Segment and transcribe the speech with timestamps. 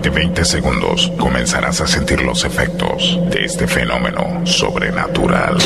[0.00, 5.58] aproximadamente 20 segundos comenzarás a sentir los efectos de este fenómeno sobrenatural.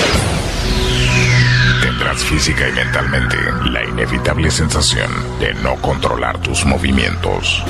[1.83, 3.37] Tendrás física y mentalmente
[3.71, 7.63] la inevitable sensación de no controlar tus movimientos.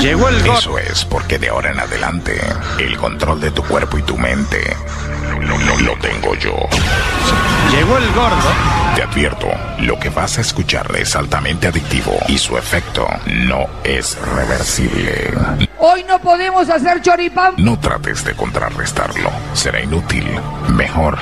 [0.00, 0.36] Llegó el.
[0.46, 2.40] Eso es porque de ahora en adelante
[2.78, 4.74] el control de tu cuerpo y tu mente
[5.42, 6.54] lo, lo- lo tengo yo.
[7.70, 8.48] Llegó el gordo.
[8.94, 9.48] Te advierto,
[9.80, 15.32] lo que vas a escuchar es altamente adictivo y su efecto no es reversible.
[15.78, 17.54] Hoy no podemos hacer choripán.
[17.58, 20.26] No trates de contrarrestarlo, será inútil.
[20.68, 21.18] Mejor,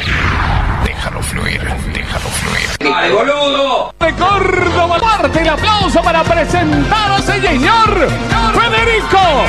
[0.84, 1.60] déjalo fluir,
[1.92, 2.68] déjalo fluir.
[2.78, 4.98] de Córdoba.
[5.00, 8.08] Parte el aplauso para presentar a ese señor
[8.54, 9.44] Federico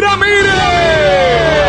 [0.00, 1.61] Ramírez.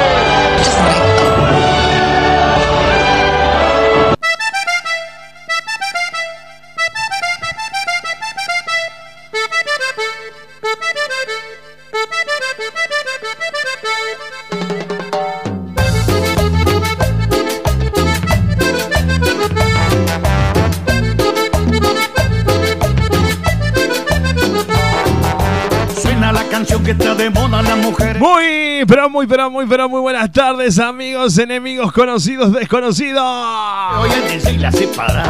[26.95, 28.19] Que está de moda la mujer.
[28.19, 33.23] Muy, pero muy, pero muy, pero muy buenas tardes, amigos, enemigos, conocidos, desconocidos.
[33.99, 35.23] Hoy el DJ la separa.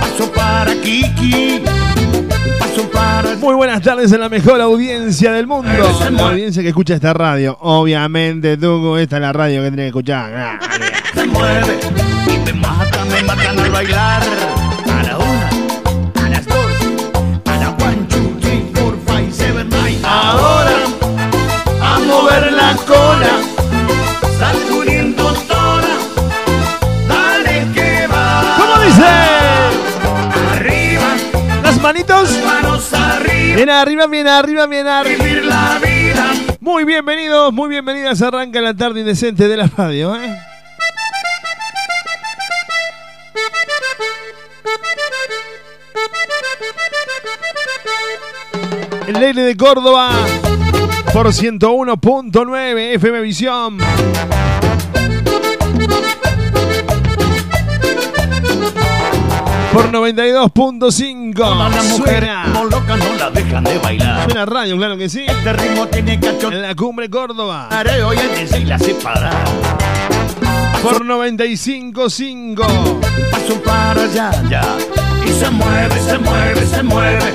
[0.00, 1.62] Paso para Kiki.
[2.58, 3.36] Paso para.
[3.36, 5.70] Muy buenas tardes en la mejor audiencia del mundo.
[6.10, 7.56] La audiencia que escucha esta radio.
[7.60, 10.60] Obviamente, tú, esta es la radio que tienes que escuchar.
[11.14, 11.78] Se mueve.
[12.26, 14.67] Y me mata, me matan al bailar.
[31.78, 32.30] Las manitos.
[33.54, 36.32] Bien arriba, bien arriba, bien arriba.
[36.60, 38.20] Muy bienvenidos, muy bienvenidas.
[38.20, 40.36] Arranca la tarde indecente de la radio, ¿eh?
[49.06, 50.10] El aire de Córdoba
[51.12, 53.78] por 101.9 FM Visión.
[59.78, 64.24] Por 92.5 Todas las mujeres como locas no la dejan de bailar.
[64.24, 65.24] Suena radio, claro que sí.
[65.28, 66.50] Este ritmo tiene cacho.
[66.50, 67.68] En la cumbre Córdoba.
[68.04, 69.30] Hoy el DJ la separa.
[70.82, 72.56] Por 95.5.
[73.30, 74.64] Paso para allá, ya.
[75.24, 77.34] Y se mueve, se mueve, se mueve.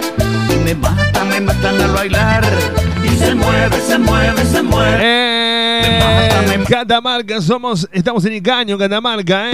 [0.49, 2.43] Y me mata, me matan al bailar.
[3.05, 4.99] Y se mueve, se mueve, se mueve.
[5.01, 9.53] Eh, Catamarca, somos, estamos en Icaño, Catamarca, ¿eh?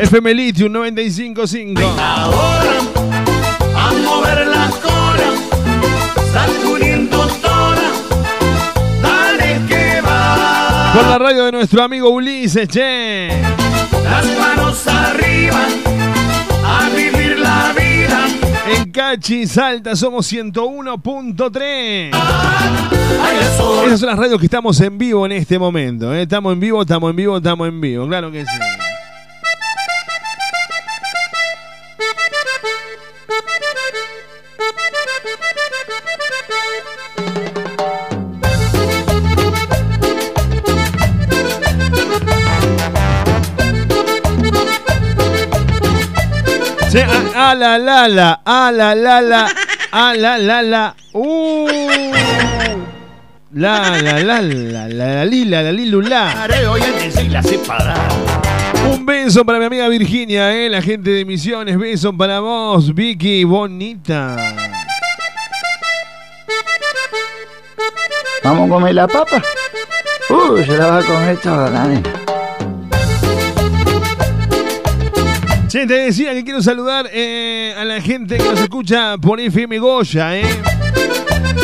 [0.00, 1.78] FM Lithium 95.5.
[2.00, 2.78] Ahora,
[3.76, 5.30] a mover la cola.
[6.32, 7.92] Sacudiendo toda.
[9.02, 10.92] Dale que va.
[10.94, 13.28] Por la radio de nuestro amigo Ulises, che.
[14.02, 15.66] Las manos arriba.
[16.64, 18.26] A vivir la vida.
[18.74, 22.10] En Cachi, Salta, somos 101.3.
[22.14, 23.86] Ay, el sol.
[23.86, 26.14] Esas son las radios que estamos en vivo en este momento.
[26.14, 26.22] ¿eh?
[26.22, 28.06] Estamos en vivo, estamos en vivo, estamos en vivo.
[28.08, 28.79] Claro que sí.
[47.40, 49.48] A, la la la, a la la la,
[49.92, 51.66] a la la la, uh.
[53.52, 56.48] La la la la la la lila la lilula.
[58.92, 61.78] Un beso para mi amiga Virginia, eh, la gente de Misiones.
[61.78, 64.36] Beso para vos, Vicky, bonita.
[68.44, 69.42] ¿Vamos a comer la papa?
[70.28, 72.19] Uh, se la va a comer toda la nena.
[75.70, 79.78] Che, te decía que quiero saludar eh, a la gente que nos escucha por FM
[79.78, 80.42] Goya, eh.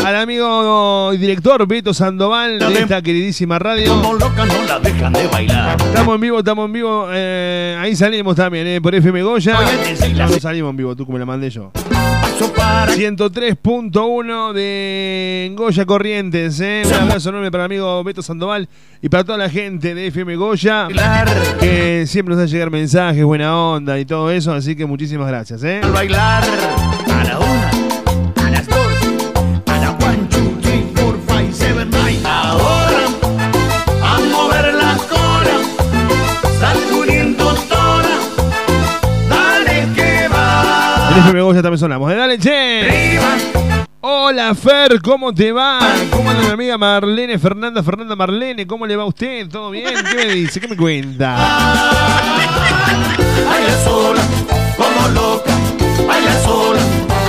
[0.05, 3.89] Al amigo y director Beto Sandoval de esta queridísima radio.
[4.01, 5.77] Como locas no la dejan de bailar.
[5.83, 7.09] Estamos en vivo, estamos en vivo.
[7.11, 9.59] eh, ahí salimos también, eh, por FM Goya.
[10.17, 11.73] No salimos en vivo, tú como la mandé yo.
[12.77, 16.61] Paso para 103.1 de Goya Corrientes.
[16.61, 16.83] ¿eh?
[16.85, 18.69] Un abrazo enorme para el amigo Beto Sandoval
[19.01, 20.89] y para toda la gente de FM Goya
[21.59, 24.53] que siempre nos hace llegar mensajes, buena onda y todo eso.
[24.53, 25.65] Así que muchísimas gracias.
[25.65, 25.81] ¿eh?
[25.91, 26.45] Bailar.
[26.45, 27.66] A la una.
[41.79, 42.13] Sonamos.
[42.13, 42.17] ¿eh?
[42.17, 43.19] Dale, che.
[44.01, 45.81] Hola Fer, ¿cómo te va?
[46.13, 48.65] ¿Cómo anda mi amiga Marlene, Fernanda, Fernanda Marlene?
[48.67, 49.49] ¿Cómo le va a usted?
[49.49, 49.95] ¿Todo bien?
[50.09, 50.61] ¿Qué me dice?
[50.61, 51.35] ¿Qué me cuenta?
[53.47, 54.23] Baila sola,
[54.77, 55.53] como loca,
[56.07, 56.81] baila sola,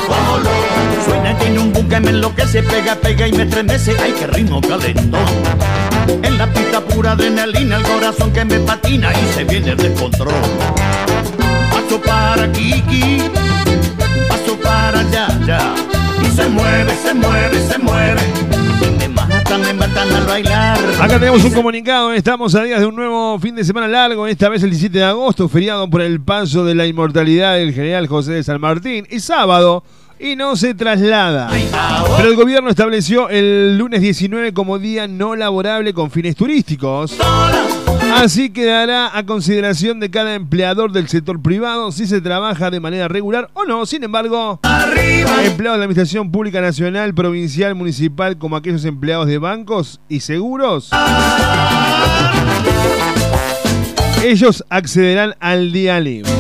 [0.06, 1.04] como loca.
[1.06, 3.96] Suena, tiene un buque, me enloquece, pega, pega y me estremece.
[4.00, 5.26] Ay, qué ritmo calentón.
[6.22, 10.34] En la pista pura adrenalina, el corazón que me patina y se viene el descontrol.
[11.72, 13.24] Paso para Kiki,
[14.68, 15.76] para allá, ya.
[16.22, 18.22] Y se mueve, se mueve, se mueve.
[18.82, 20.78] Y me matan, me matan al bailar.
[21.00, 24.50] Acá tenemos un comunicado, estamos a días de un nuevo fin de semana largo, esta
[24.50, 28.34] vez el 17 de agosto, feriado por el paso de la inmortalidad del general José
[28.34, 29.84] de San Martín, y sábado,
[30.20, 31.50] y no se traslada.
[32.18, 37.16] Pero el gobierno estableció el lunes 19 como día no laborable con fines turísticos.
[38.14, 43.08] Así quedará a consideración de cada empleador del sector privado si se trabaja de manera
[43.08, 43.86] regular o no.
[43.86, 50.00] Sin embargo, empleados de la Administración Pública Nacional, Provincial, Municipal, como aquellos empleados de bancos
[50.10, 50.90] y seguros,
[54.24, 56.32] ellos accederán al día libre.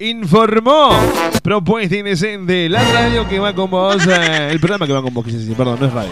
[0.00, 0.90] Informó
[1.42, 5.24] Propuesta Indecente, la radio que va con vos, eh, el programa que va con vos,
[5.56, 6.10] perdón, no es radio.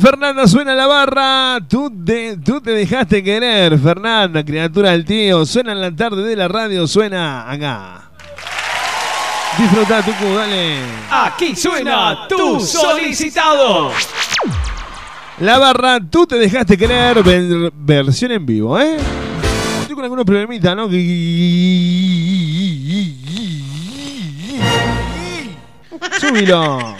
[0.00, 1.58] Fernanda suena la barra.
[1.68, 5.44] Tú te, tú te dejaste querer, Fernanda, criatura del tío.
[5.46, 8.10] Suena en la tarde de la radio, suena acá.
[9.58, 10.76] Disfruta, Tucu, dale.
[11.10, 13.90] Aquí suena tu solicitado.
[15.40, 18.96] La barra, tú te dejaste querer, ver- versión en vivo, ¿eh?
[19.82, 20.88] Estoy con algunos problemitas, ¿no?
[26.20, 26.94] Súbilo.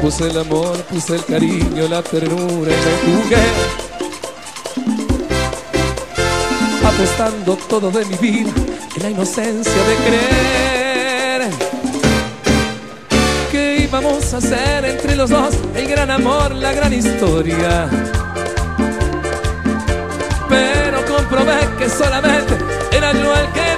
[0.00, 3.36] Puse el amor, puse el cariño, la ternura y me jugué.
[6.86, 8.50] Apostando todo de mi vida
[8.96, 11.50] en la inocencia de creer
[13.50, 17.88] que íbamos a hacer entre los dos el gran amor, la gran historia.
[20.48, 22.54] Pero comprobé que solamente
[22.92, 23.77] era yo el que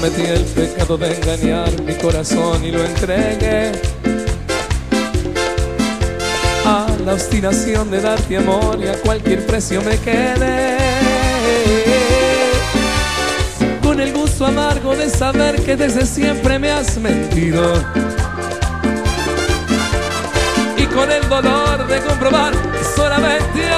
[0.00, 3.70] Cometí el pecado de engañar mi corazón y lo entregué
[6.64, 10.78] a la obstinación de darte amor y a cualquier precio me quedé.
[13.82, 17.74] Con el gusto amargo de saber que desde siempre me has mentido.
[20.78, 22.54] Y con el dolor de comprobar
[22.96, 23.69] solamente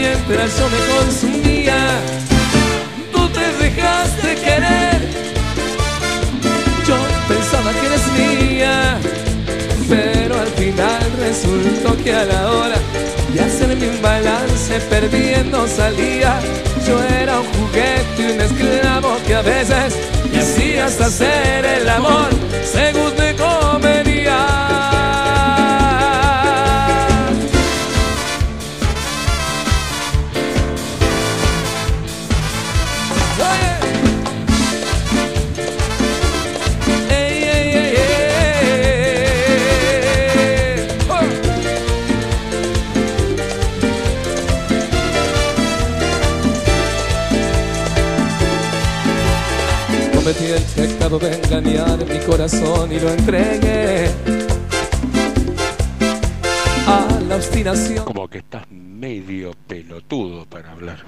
[0.00, 1.78] mientras yo me consumía.
[3.12, 4.98] Tú te dejaste querer.
[6.86, 6.96] Yo
[7.28, 8.98] pensaba que eres mía,
[9.88, 12.78] pero al final resultó que a la hora
[13.32, 16.40] de hacerme un balance perdiendo salía.
[16.86, 19.94] Yo era un juguete y un esclavo que a veces
[20.32, 22.30] me hacías hacer el amor
[22.64, 24.97] según te convenía.
[51.16, 54.10] De engañar mi corazón y lo entregué
[56.86, 58.04] a la obstinación.
[58.04, 60.98] Como que estás medio pelotudo para hablar.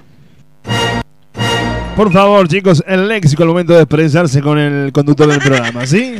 [1.96, 6.14] Por favor, chicos, el léxico al momento de expresarse con el conductor del programa, ¿sí?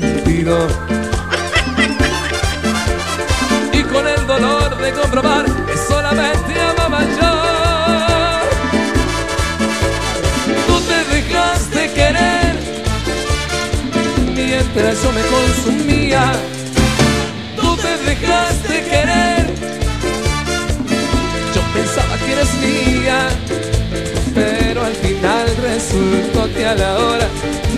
[26.70, 27.28] A la hora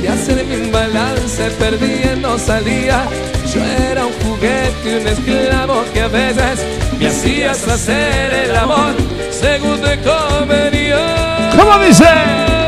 [0.03, 3.05] de hacerme un balance perdiendo salía.
[3.53, 6.61] Yo era un juguete un esclavo que a veces
[6.99, 8.95] me hacías hacer el amor
[9.31, 11.53] según te convenía.
[11.57, 12.62] ¿Cómo dice?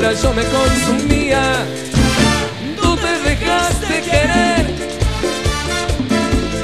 [0.00, 1.42] Yo me consumía.
[2.80, 4.66] Tú te dejaste querer,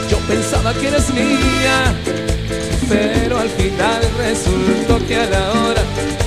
[0.08, 1.94] yo pensaba que eras mía,
[2.88, 5.82] pero al final resultó que a la hora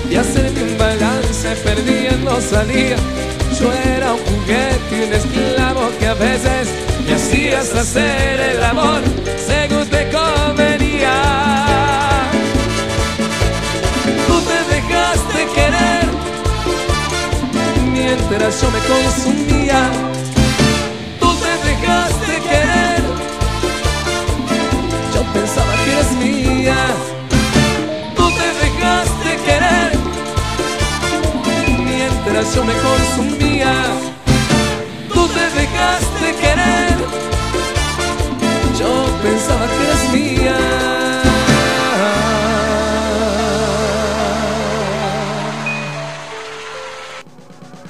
[0.09, 2.97] de hacerme un balance perdiendo salía.
[3.57, 6.67] Yo era un juguete un esclavo que a veces
[7.05, 9.01] me hacías hacer el amor
[9.47, 10.66] según te convenía.
[18.07, 19.79] Mientras yo me consumía.
[21.19, 23.01] Tú te dejaste querer.
[25.13, 26.79] Yo pensaba que eras mía.
[28.15, 29.91] Tú te dejaste querer
[31.91, 33.73] mientras yo me consumía.
[35.13, 36.95] Tú te dejaste querer.
[38.79, 38.91] Yo
[39.23, 40.86] pensaba que eras mía.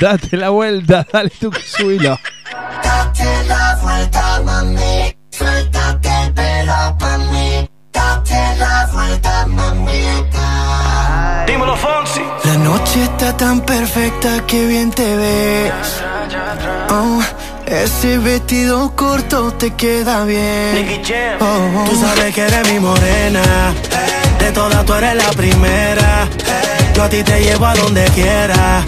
[0.00, 2.16] Date la vuelta, dale tu subilo.
[2.82, 5.07] Date la vuelta, mami.
[9.46, 11.44] Mamita.
[11.46, 12.22] Dímelo, Fonsi.
[12.44, 15.72] La noche está tan perfecta que bien te ves.
[16.90, 17.20] Oh,
[17.66, 21.02] ese vestido corto te queda bien.
[21.40, 21.84] Oh, oh.
[21.90, 23.42] Tú sabes que eres mi morena.
[24.38, 26.28] De todas tú eres la primera.
[26.94, 28.82] Yo a ti te llevo a donde quiera.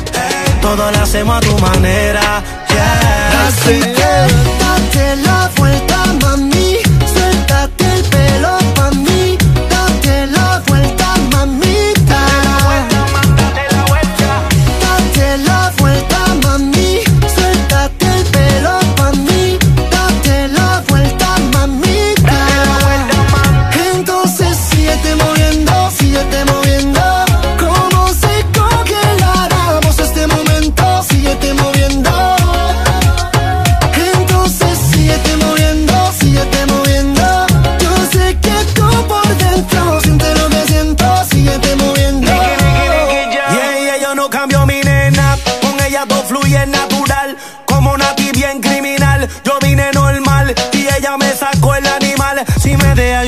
[0.63, 2.43] Todo lo hacemos a tu manera.
[2.69, 3.47] Yeah.
[3.49, 4.13] Así que
[4.61, 6.79] date la vuelta, mami.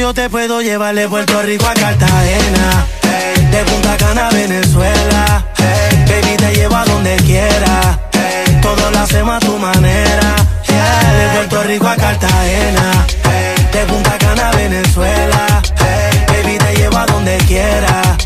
[0.03, 2.87] Yo te puedo llevar de Puerto Rico a Cartagena.
[3.53, 5.47] De Punta Cana a Venezuela.
[6.09, 8.01] Baby, te llevo a donde quiera.
[8.61, 10.35] Todo lo hacemos a tu manera.
[10.67, 13.07] De Puerto Rico a Cartagena.
[13.73, 15.63] De Punta Cana a Venezuela.
[16.27, 18.17] Baby, te llevo a donde quiera.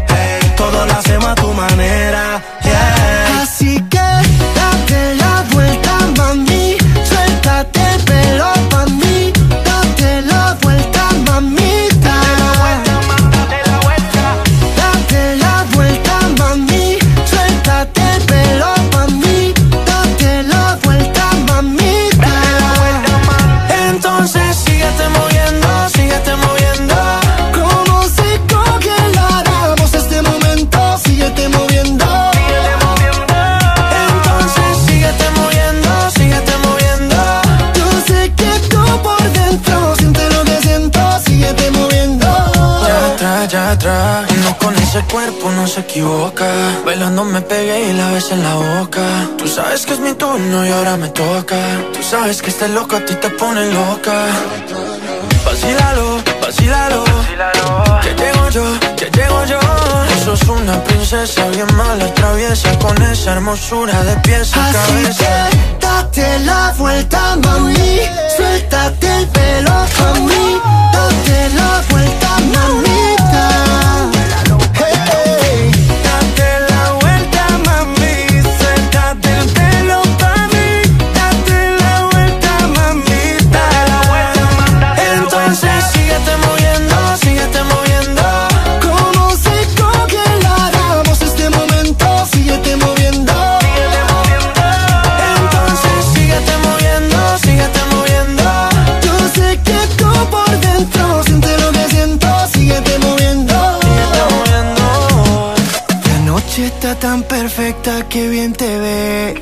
[0.57, 2.16] Todo lo hacemos a tu manera.
[45.77, 46.47] Se equivoca.
[46.85, 49.05] Bailando me pegué y la ves en la boca.
[49.37, 51.57] Tú sabes que es mi turno y ahora me toca.
[51.95, 54.17] Tú sabes que este loco a ti te pone loca.
[55.45, 57.05] Vacílalo, vacílalo.
[58.03, 58.65] Que llego yo,
[58.97, 59.61] que Llego yo,
[60.25, 65.49] sos una princesa bien mala, traviesa con esa hermosura de pies a Así cabeza.
[65.51, 68.01] que date la vuelta, mami.
[68.37, 70.61] Suéltate el pelo, mami.
[70.93, 73.16] Date la vuelta, mamita.
[107.07, 109.39] Tan perfecta que bien te ves.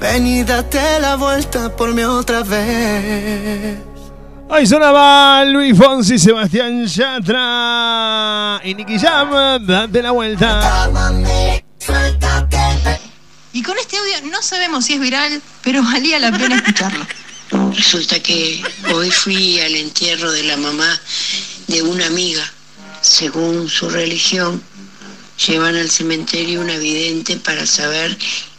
[0.00, 3.76] Ven y date la vuelta por mí otra vez.
[4.48, 9.66] Ahí sonaba Luis Fonsi, Sebastián Yatra y Nicky Jam.
[9.66, 10.88] Date la vuelta.
[13.52, 17.04] Y con este audio no sabemos si es viral, pero valía la pena escucharlo.
[17.72, 18.62] Resulta que
[18.94, 21.00] hoy fui al entierro de la mamá
[21.66, 22.44] de una amiga.
[23.00, 24.62] Según su religión,
[25.46, 28.16] llevan al cementerio una vidente para saber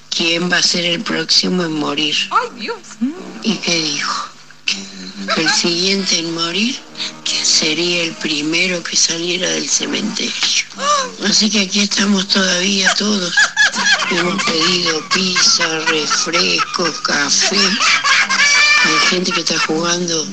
[0.10, 2.16] quién va a ser el próximo en morir.
[2.32, 2.80] ¡Ay, Dios!
[3.44, 4.30] ¿Y qué dijo?
[5.34, 6.78] Que el siguiente en morir
[7.48, 10.34] sería el primero que saliera del cementerio.
[11.28, 13.34] Así que aquí estamos todavía todos.
[14.12, 17.58] Hemos pedido pizza, refrescos, café.
[17.58, 20.28] Hay gente que está jugando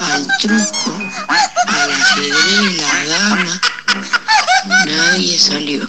[0.00, 0.98] al truco,
[1.68, 3.60] al ajedrez, la dama.
[4.68, 5.88] Nadie salió.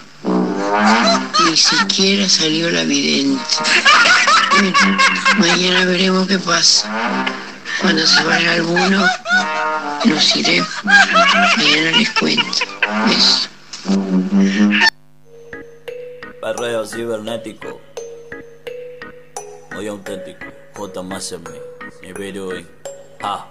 [1.44, 3.42] Ni siquiera salió la vidente.
[4.50, 4.98] Bueno,
[5.38, 7.26] mañana veremos qué pasa.
[7.80, 9.06] Cuando se vaya alguno,
[10.04, 10.68] nos iremos.
[10.84, 12.44] Mañana les cuento.
[13.06, 13.48] Besos.
[16.40, 17.80] Perreo cibernético.
[19.72, 20.46] Muy auténtico.
[20.74, 22.38] J más en mí.
[22.38, 22.66] Hoy.
[23.22, 23.48] Ah.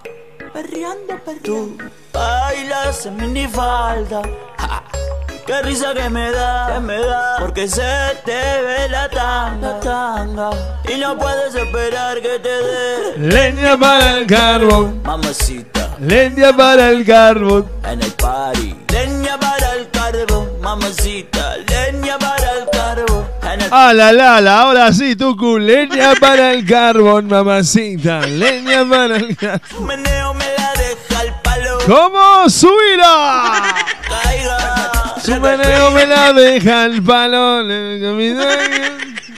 [0.52, 1.42] Perreando, perreando.
[1.42, 1.78] Tú
[2.12, 4.22] bailas en minifalda.
[4.58, 4.97] Ja.
[5.48, 7.36] Qué risa que me da, que me da.
[7.38, 7.80] Porque se
[8.22, 10.50] te ve la tanga, tanga.
[10.86, 13.14] Y no puedes esperar que te dé.
[13.16, 15.00] Leña para el carbón.
[15.02, 15.96] Mamacita.
[16.00, 17.66] Leña para el carbón.
[17.82, 18.76] En el party.
[18.92, 20.60] Leña para el carbón.
[20.60, 21.56] Mamacita.
[21.66, 23.26] Leña para el carbón.
[23.50, 25.56] En el Ah, la, la, la, ahora sí, Tucu.
[25.56, 28.20] Leña para el carbón, mamacita.
[28.26, 29.86] Leña para el carbón.
[29.86, 31.78] meneo me la deja el palo.
[31.86, 32.50] ¿Cómo?
[32.50, 33.62] ¡Subila!
[34.06, 34.77] Caiga.
[35.28, 37.58] Su meneo me la deja el palo.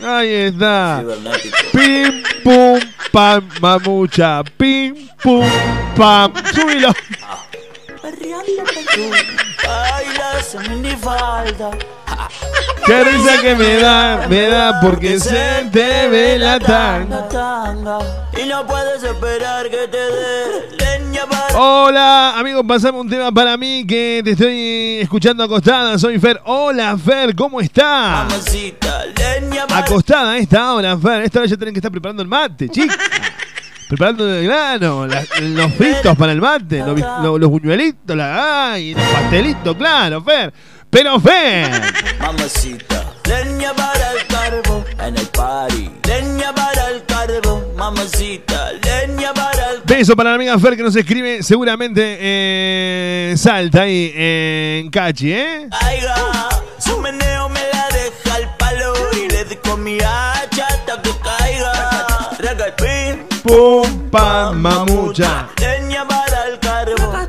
[0.06, 1.02] Ahí está.
[1.72, 2.78] Pim, pum,
[3.10, 4.44] pam, mamucha.
[4.56, 5.44] Pim, pum,
[5.96, 6.32] pam.
[6.54, 6.94] Subilo.
[8.10, 9.16] Perreando, perreando.
[9.66, 11.70] Bailas en minifalda.
[12.84, 17.28] Qué risa que me da, me da porque se te ve la tanga.
[18.36, 23.56] Y no puedes esperar que te dé leña para Hola, amigos, pasame un tema para
[23.56, 25.96] mí que te estoy escuchando acostada.
[25.98, 26.40] Soy Fer.
[26.46, 28.26] Hola, Fer, ¿cómo está?
[29.72, 31.22] Acostada a esta hora, Fer.
[31.22, 32.96] Esta hora ya tienen que estar preparando el mate, chica.
[33.90, 38.94] Preparando el grano, la- los fritos para el mate, los, los- los buñuelitos, la, ay,
[38.94, 40.52] los pastelitos, claro, Fer.
[40.88, 41.68] Pero Fer,
[42.20, 45.90] Mamacita, leña para el carbón en el party.
[46.06, 50.94] Leña para el carbón, mamacita, leña para el beso para la amiga Fer que nos
[50.94, 55.68] escribe seguramente eh, Salta ahí en Cachi, ¿eh?
[55.80, 56.14] caiga.
[56.78, 59.98] Su meneo me la deja al palo y le doy con mi
[63.42, 65.48] Pum, pam, mamucha.
[65.60, 67.28] leña para el carbón.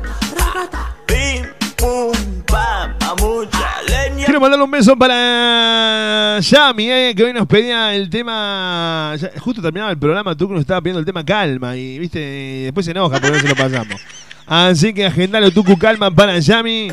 [1.06, 1.46] Pim,
[1.76, 2.12] pum,
[2.46, 4.26] pam, mamucha, leña.
[4.26, 9.14] Quiero mandarle un beso para Yami, eh, que hoy nos pedía el tema.
[9.18, 12.18] ya- justo terminaba el programa, tú que nos estaba pidiendo el tema calma y viste,
[12.64, 14.00] después se enoja porque no se lo pasamos.
[14.46, 16.90] Así que agendalo Tucu Calma para Yami.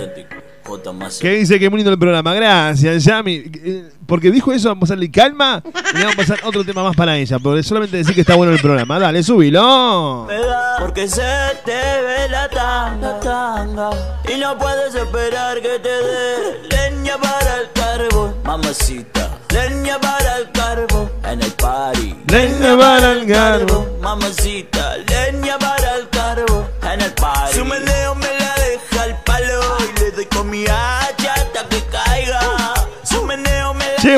[0.70, 2.34] J más Que dice que es muy lindo el programa.
[2.34, 3.44] Gracias, Yami.
[3.64, 6.96] Eh, Porque dijo eso, vamos a darle calma y vamos a pasar otro tema más
[6.96, 7.40] para ella.
[7.40, 9.00] Porque solamente decir que está bueno el programa.
[9.00, 10.26] Dale, subilo.
[10.28, 11.22] me da porque se
[11.66, 13.90] te ve la tanga, tanga
[14.34, 19.40] y no puedes esperar que te dé leña para el carbón, Mamacita.
[19.54, 22.16] leña para el carbón En el party.
[22.28, 23.86] Leña para el carbón.
[24.02, 27.56] mamacita, leña para el carbón, En el party.
[27.58, 28.39] su meneo me la deja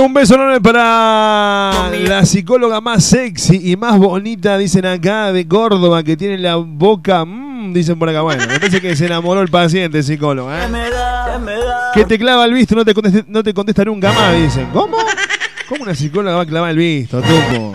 [0.02, 6.04] un beso enorme para la psicóloga más sexy y más bonita, dicen acá, de Córdoba,
[6.04, 7.26] que tiene la boca.
[7.26, 10.52] mm, Mm, dicen por acá, bueno, me parece que se enamoró el paciente, psicólogo.
[10.52, 10.58] ¿eh?
[11.94, 14.68] Que te clava el visto, no te, conteste- no te contesta nunca más, dicen.
[14.74, 14.98] ¿Cómo?
[15.70, 17.74] ¿Cómo una psicóloga va a clavar el visto, tuco?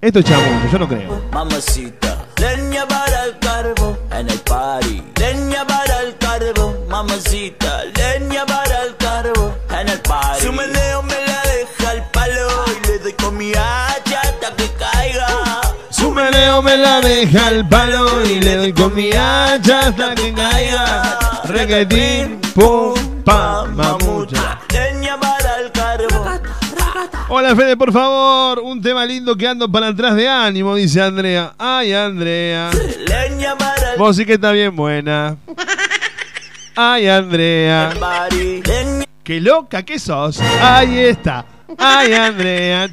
[0.00, 1.22] Esto es chamuyo, yo no creo.
[1.32, 5.00] Mamacita, leña para el carbo en el party.
[5.20, 10.42] Leña para el carbo, mamacita, leña para el carbo en el party.
[16.30, 21.18] Meneo me la deja al palo y le doy con mi hacha hasta que caiga.
[21.44, 24.60] Requetín, pum, pam, mamucha.
[24.72, 26.24] Leña para el carbo.
[27.28, 31.54] Hola Fede, por favor, un tema lindo que ando para atrás de ánimo, dice Andrea.
[31.58, 32.70] Ay, Andrea.
[33.06, 35.36] Leña para el Vos sí que está bien buena.
[36.76, 37.92] Ay, Andrea.
[39.24, 40.40] Qué loca que sos.
[40.60, 41.44] Ahí está.
[41.76, 42.88] Ay, Andrea.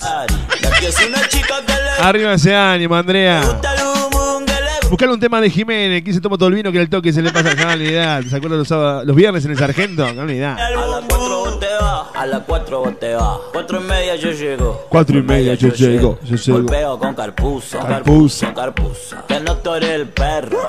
[0.00, 3.42] La que es una chica que Arriba ese ánimo, Andrea.
[3.44, 6.54] gusta el humo, que le Buscale un tema de Jiménez, que se toma todo el
[6.54, 7.54] vino que el toque se le pasa.
[7.54, 8.22] No, olvidad.
[8.22, 10.12] ¿Se acuerdan los, sábados- los viernes en el sargento?
[10.14, 10.58] No, olvidad.
[10.58, 13.38] A las cuatro vos te vas, a las cuatro vos te vas.
[13.52, 14.86] Cuatro y media yo llego.
[14.88, 16.58] Cuatro y media yo llego, yo llego.
[16.58, 18.52] Golpeo con carpuza, Carpuza.
[18.54, 19.24] carpuza.
[19.28, 20.58] Que no tú eres el perro.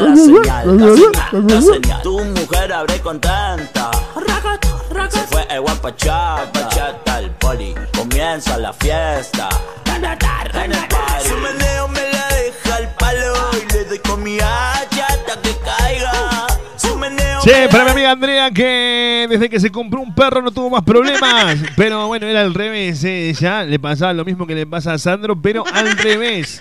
[0.00, 2.02] La señal, la señal, la señal.
[2.02, 3.90] Tu mujer abre contenta.
[5.10, 7.74] Se fue el guapachata, el poli.
[8.28, 9.48] Comienza la fiesta.
[9.96, 11.28] En el party.
[11.28, 15.56] Su meneo me la deja al palo y le doy con mi hacha hasta que
[15.64, 16.46] caiga.
[16.76, 20.42] Su meneo Che, me para mi amiga Andrea que desde que se compró un perro
[20.42, 21.56] no tuvo más problemas.
[21.76, 23.02] Pero bueno, era al revés.
[23.04, 26.60] eh, Ya le pasaba lo mismo que le pasa a Sandro, pero al revés.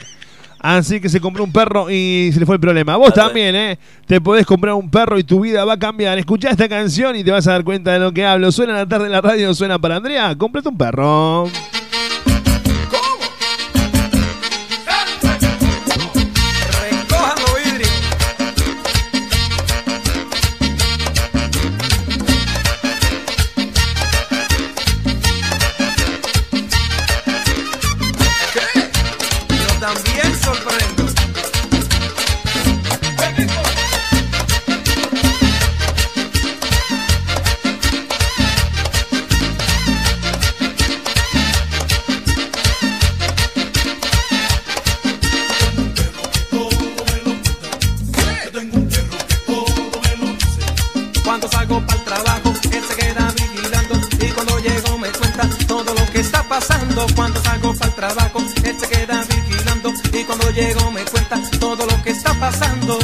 [0.59, 2.95] Así que se compró un perro y se le fue el problema.
[2.97, 3.79] Vos también, ¿eh?
[4.05, 6.17] Te podés comprar un perro y tu vida va a cambiar.
[6.17, 8.51] Escuchá esta canción y te vas a dar cuenta de lo que hablo.
[8.51, 10.35] Suena en la tarde en la radio, suena para Andrea.
[10.35, 11.47] Cómprate un perro.
[56.47, 57.05] Pasando.
[57.15, 61.85] Cuando salgo para el trabajo, él se queda vigilando y cuando llego me cuenta todo
[61.85, 62.99] lo que está pasando.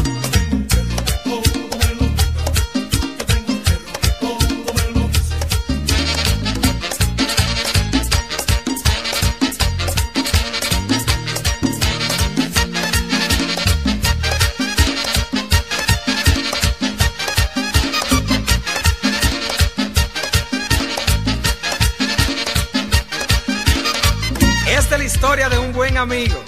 [26.04, 26.44] Amigo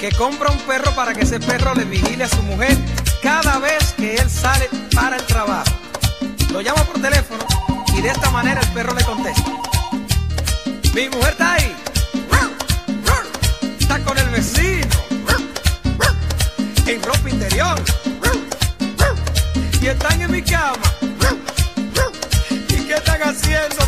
[0.00, 2.74] que compra un perro para que ese perro le vigile a su mujer
[3.22, 5.70] cada vez que él sale para el trabajo.
[6.50, 7.44] Lo llama por teléfono
[7.94, 9.44] y de esta manera el perro le contesta.
[10.94, 11.76] Mi mujer está ahí.
[13.78, 14.88] Está con el vecino.
[16.86, 17.78] En ropa interior.
[19.82, 20.80] Y están en mi cama.
[22.70, 23.84] ¿Y qué están haciendo,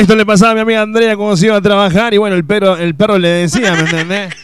[0.00, 2.42] Esto le pasaba a mi amiga Andrea cuando se iba a trabajar y bueno, el
[2.42, 4.34] perro, el perro le decía, ¿me entendés?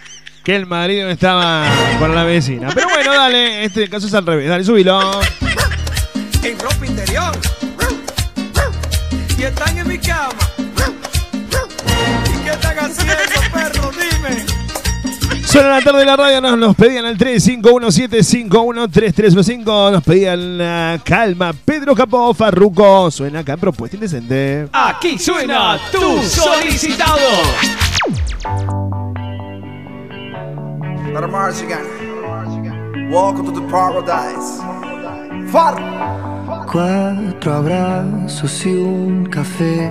[0.44, 1.66] Que el marido estaba
[1.98, 2.68] con la vecina.
[2.74, 4.50] Pero bueno, dale, este caso es al revés.
[4.50, 5.00] Dale, subilo.
[6.42, 7.32] En ropa interior.
[9.38, 10.28] Y están en mi cama.
[12.26, 13.14] ¿Y qué están haciendo,
[13.50, 13.90] perro?
[13.92, 14.65] Dime.
[15.56, 19.90] Suena la tarde de la radio, nos, nos pedían al 351-751-3315.
[19.90, 21.54] Nos pedían la calma.
[21.64, 23.10] Pedro Capó, Farruco.
[23.10, 24.68] Suena acá en Propuesta Indecente.
[24.70, 27.16] Aquí suena tu solicitado.
[33.08, 34.60] Welcome to the paradise.
[35.50, 35.76] Far.
[36.70, 39.90] Cuatro abrazos y un café.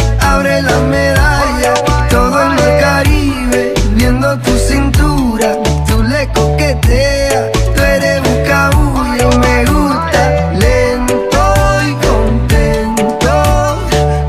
[0.31, 1.73] abre la medalla.
[2.09, 5.57] Todo en el Caribe, viendo tu cintura.
[5.87, 9.27] Tú le coqueteas, tú eres buscabulla.
[9.45, 10.21] Me gusta
[10.53, 11.43] lento
[11.89, 13.33] y contento.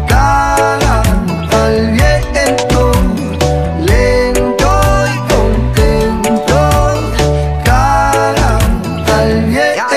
[0.09, 0.95] Cara
[1.63, 2.81] al viento,
[3.81, 4.71] lento
[5.15, 6.59] y contento.
[7.65, 8.51] Cara
[9.19, 9.93] al viento.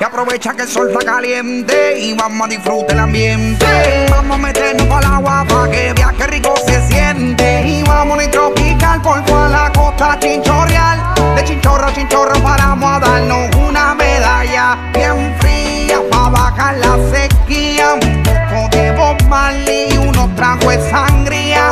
[0.00, 3.66] Y aprovecha que el sol está caliente y vamos a disfrutar el ambiente.
[4.10, 4.57] Vamos a meternos
[4.88, 7.66] para el agua para que qué rico se siente.
[7.66, 11.00] Y vamos a tropical por toda la costa chinchorreal.
[11.36, 17.94] De chinchorro a chinchorro paramos a darnos una medalla bien fría para bajar la sequía.
[17.94, 19.16] Un poco de Bob
[19.92, 21.70] y unos tragos de sangría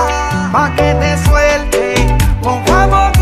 [0.52, 2.16] pa' que te suelte.
[2.42, 3.15] Poco a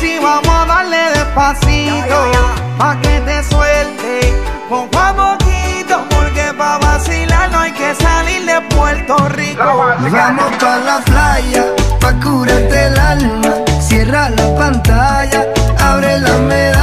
[0.00, 2.32] Ponzi, vamos a darle despacito.
[2.78, 4.34] Pa' que te suelte,
[4.68, 6.04] poco a poquito.
[6.08, 9.62] Porque pa' vacilar no hay que salir de Puerto Rico.
[9.62, 11.64] Vamos pa la playa,
[12.00, 13.52] pa curarte el alma.
[13.80, 15.46] Cierra la pantalla,
[15.78, 16.79] abre la medalla.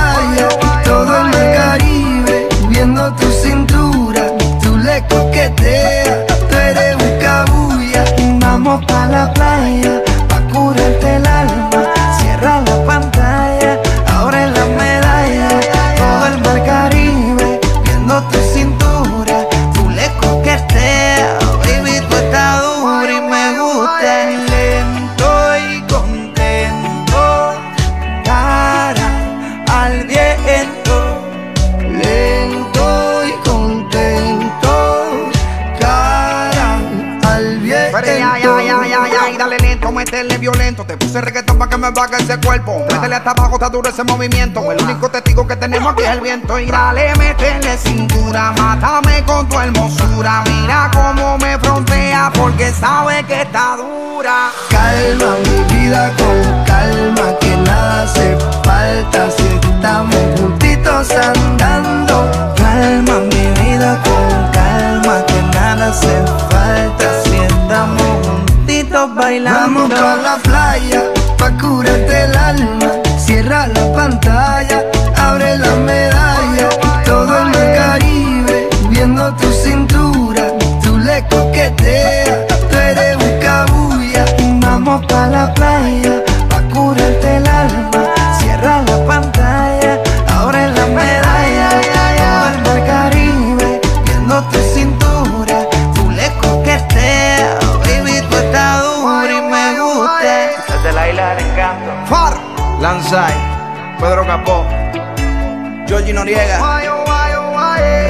[41.98, 42.86] Baje ese cuerpo.
[42.92, 44.72] Métele hasta abajo, está duro ese movimiento.
[44.72, 46.60] El único testigo que tenemos aquí es el viento.
[46.60, 50.44] Y dale, métele cintura, mátame con tu hermosura.
[50.46, 54.52] Mira cómo me frontea porque sabe que está dura.
[54.70, 62.30] Calma mi vida con calma, que nada hace falta si estamos juntitos andando.
[62.56, 66.16] Calma mi vida con calma, que nada hace
[66.52, 69.67] falta si estamos juntitos bailando.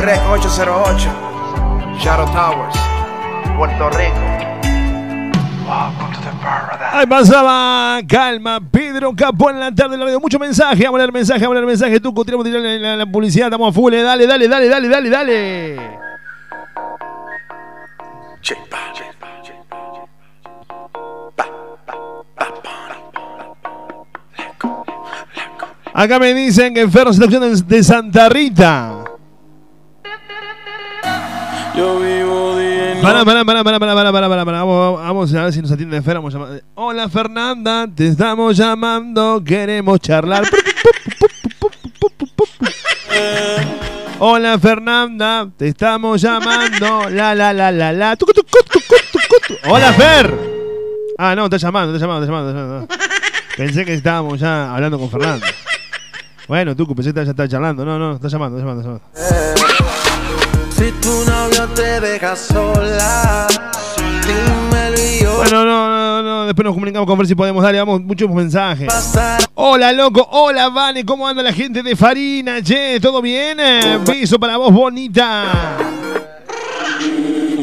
[0.01, 1.09] Rec 808,
[1.99, 2.75] Shadow Towers,
[3.55, 4.15] Puerto Rico.
[6.93, 10.19] Ahí pasaba, calma, Pedro Capó en la tarde de la radio.
[10.19, 11.99] Mucho mensaje, a leer mensaje, vamos a leer mensaje.
[11.99, 13.93] Tú, tiramos tirar la, la- la publicidad, estamos a full.
[13.93, 16.06] Dale, dale, dale, dale, dale, dale.
[25.97, 29.03] Acá me dicen que Ferro se está escuchando de Santa Rita.
[31.75, 34.59] Yo vivo y Pará, pará, pará, pará, pará, pará, pará, pará, pará.
[34.59, 36.17] Vamos, vamos a ver si nos atiende Fer.
[36.17, 36.61] Vamos a llamar.
[36.75, 40.43] Hola Fernanda, te estamos llamando, queremos charlar.
[44.19, 47.09] Hola Fernanda, te estamos llamando.
[47.09, 48.15] La la la la la.
[48.15, 49.55] Tucu, tucu, tucu, tucu, tucu.
[49.67, 50.31] Hola Fer.
[51.17, 52.87] Ah, no, está llamando, está llamando, está llamando, está llamando.
[53.57, 55.47] Pensé que estábamos ya hablando con Fernanda.
[56.47, 57.83] Bueno, tú pensé que ya estaba charlando.
[57.83, 60.71] No, no, está llamando, está llamando, está llamando.
[60.71, 63.47] Si tu novio te deja sola,
[64.25, 65.37] dímelo y yo.
[65.37, 68.87] Bueno, no, no, no, después nos comunicamos con ver si podemos darle, vamos, muchos mensajes.
[69.55, 72.61] Hola, loco, hola, Vane, ¿cómo anda la gente de Farina?
[72.63, 73.59] Che, ¿todo bien?
[73.59, 75.77] Eh, Beso para vos, bonita.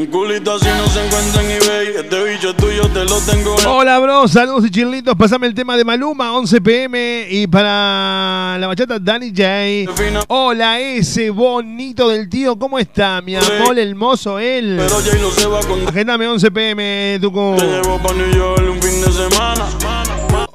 [0.05, 1.87] Un culito así no se encuentra en eBay.
[1.97, 3.65] Este bicho es tuyo, te lo tengo en.
[3.65, 5.15] Hola, bro, saludos y chilitos.
[5.15, 7.25] Pasame el tema de Maluma, 11 pm.
[7.27, 9.91] Y para la bachata, Danny J.
[10.27, 13.19] Hola, ese bonito del tío, ¿cómo está?
[13.21, 14.75] Mi amor, hermoso él.
[14.77, 15.87] Pero Jay lo se va con.
[15.87, 17.55] Agendame 11 pm, Tucu.
[17.57, 19.65] Te llevo pa' New York un fin de semana.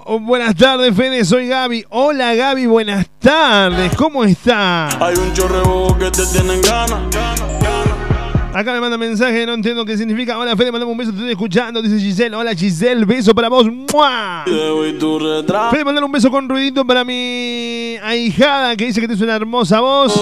[0.05, 1.87] Oh, buenas tardes, Fede, soy Gaby.
[1.91, 3.97] Hola, Gaby, buenas tardes.
[3.97, 4.87] ¿Cómo está?
[5.05, 7.01] Hay un chorrebo que te tienen ganas.
[8.53, 10.37] Acá me manda mensaje, no entiendo qué significa.
[10.37, 11.81] Hola, Fede, mandame un beso, te estoy escuchando.
[11.81, 12.35] Dice Giselle.
[12.35, 13.65] Hola, Giselle, beso para vos.
[13.67, 14.43] ¡Mua!
[15.71, 19.79] Fede, mandar un beso con ruidito para mi ahijada que dice que tienes una hermosa
[19.81, 20.13] voz.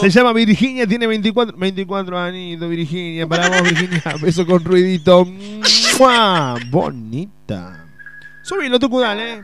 [0.00, 3.26] Se llama Virginia, tiene 24, 24 añitos, Virginia.
[3.26, 5.26] Para vos, Virginia, beso con ruidito.
[5.98, 6.54] ¡Mua!
[6.70, 7.86] Bonita.
[8.42, 9.42] Subilo, tu cudal, eh.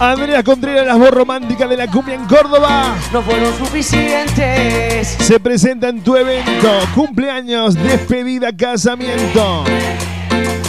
[0.00, 2.94] Andrea Contreras, la voz romántica de la cumbia en Córdoba.
[3.12, 5.08] No fueron suficientes.
[5.18, 6.70] Se presenta en tu evento.
[6.94, 9.64] Cumpleaños, despedida, casamiento.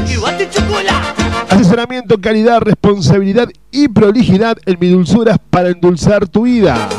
[1.49, 6.89] Asesoramiento, calidad, responsabilidad y prolijidad en mi dulzuras para endulzar tu vida.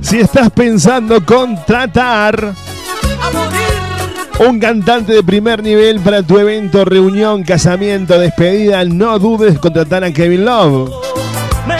[0.00, 2.54] Si estás pensando contratar
[4.38, 10.12] un cantante de primer nivel para tu evento, reunión, casamiento, despedida, no dudes contratar a
[10.12, 10.92] Kevin Love.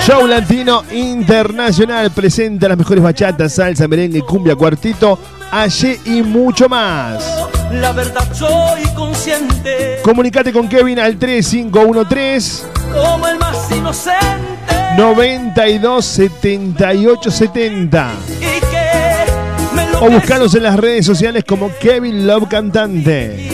[0.07, 5.19] Show Latino Internacional presenta las mejores bachatas, salsa, merengue, cumbia, cuartito,
[5.51, 7.25] allí y mucho más.
[7.73, 9.99] La verdad soy consciente.
[10.03, 14.53] Comunicate con Kevin al 3513 como el más inocente.
[14.97, 22.27] 92 78 70 y que me lo o buscanos en las redes sociales como Kevin
[22.27, 23.49] Love Cantante.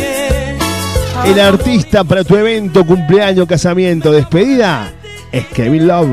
[1.25, 4.93] El artista para tu evento, cumpleaños, casamiento, despedida
[5.33, 6.09] es Kevin Love.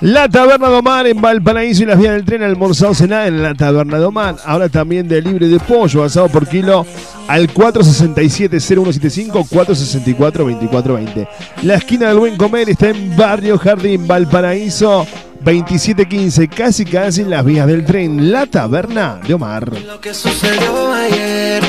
[0.00, 3.54] La Taberna de Omar en Valparaíso y las vías del tren almorzado cenar en la
[3.54, 4.36] Taberna de Omar.
[4.44, 6.86] Ahora también de libre de pollo asado por kilo
[7.26, 11.28] al 467-0175, 464-2420.
[11.62, 15.06] La esquina del buen comer está en Barrio Jardín, Valparaíso
[15.40, 18.30] 2715, casi casi en las vías del tren.
[18.30, 19.72] La Taberna de Omar.
[19.86, 21.62] Lo que sucedió ayer,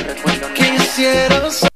[0.55, 1.68] quisiera saber.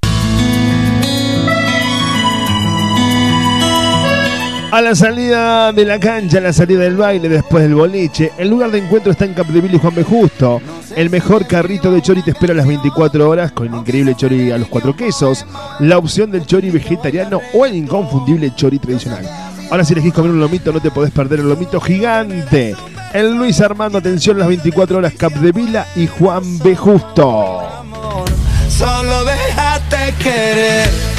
[4.73, 8.49] A la salida de la cancha, a la salida del baile, después del boliche, el
[8.49, 10.01] lugar de encuentro está en Capdeville y Juan B.
[10.01, 10.63] Justo.
[10.95, 14.49] El mejor carrito de chori te espera a las 24 horas con el increíble chori
[14.49, 15.45] a los cuatro quesos,
[15.79, 19.29] la opción del chori vegetariano o el inconfundible chori tradicional.
[19.69, 22.75] Ahora si elegís comer un lomito no te podés perder el lomito gigante.
[23.13, 26.75] El Luis Armando, atención, las 24 horas Capdevila y Juan B.
[26.75, 27.61] Justo.
[28.69, 31.12] Solo déjate querer.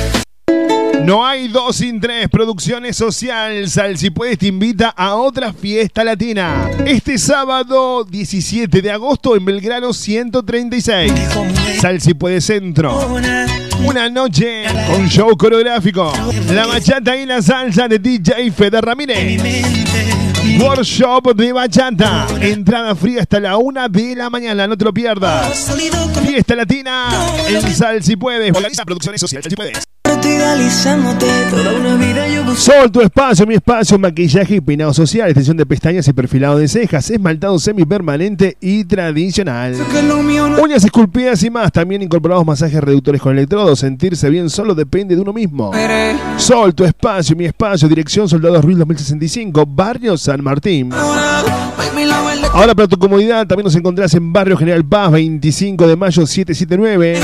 [1.04, 2.30] No hay dos sin tres.
[2.30, 3.68] Producciones Social.
[3.68, 6.70] Sal si puedes te invita a otra fiesta latina.
[6.86, 11.12] Este sábado 17 de agosto en Belgrano 136.
[11.78, 13.06] Sal si puedes centro.
[13.84, 16.10] Una noche con show coreográfico.
[16.50, 19.42] La bachata y la salsa de DJ Fede Ramírez.
[20.58, 22.26] Workshop de bachata.
[22.40, 24.66] Entrada fría hasta la una de la mañana.
[24.66, 25.70] No te lo pierdas.
[26.26, 27.08] Fiesta latina
[27.46, 28.56] en Sal si puedes.
[28.56, 29.42] Organiza Producciones Social.
[29.42, 30.03] Sal si puedes.
[30.24, 32.60] Imaginándote, idealizándote, toda una vida yo busco.
[32.60, 36.68] Sol, tu espacio, mi espacio, maquillaje y peinado social, extensión de pestañas y perfilado de
[36.68, 39.76] cejas, esmaltado semipermanente y tradicional.
[40.62, 43.80] Uñas esculpidas y más, también incorporamos masajes reductores con electrodos.
[43.80, 45.72] Sentirse bien solo depende de uno mismo.
[46.36, 50.90] Sol, tu espacio, mi espacio, dirección Soldados Ruiz 2065, Barrio San Martín.
[52.52, 57.20] Ahora para tu comodidad también nos encontrás en Barrio General Paz 25 de mayo 779.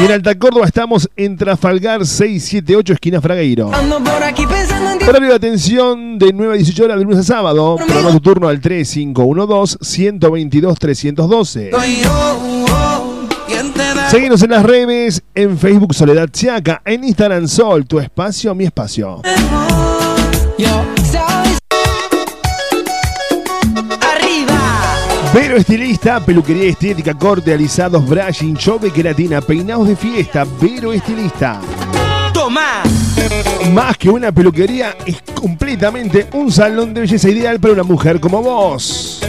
[0.00, 3.68] Y en Alta Córdoba estamos en Trafalgar 678 esquina Fragueiro.
[3.68, 7.76] Horario de atención de 9 a 18 horas de lunes a sábado.
[7.76, 11.70] Programa tu turno al 3512 122 312.
[11.72, 12.10] Soy yo,
[12.70, 14.08] oh, ¿quién te da?
[14.08, 19.22] Seguimos en las redes, en Facebook Soledad Chaca, en Instagram Sol, tu espacio, mi espacio.
[25.40, 30.44] Vero Estilista, peluquería estética, corte, alisados, brushing, choque, queratina, peinados de fiesta.
[30.60, 31.60] Vero Estilista.
[32.34, 32.82] Toma.
[33.72, 38.42] Más que una peluquería, es completamente un salón de belleza ideal para una mujer como
[38.42, 39.20] vos.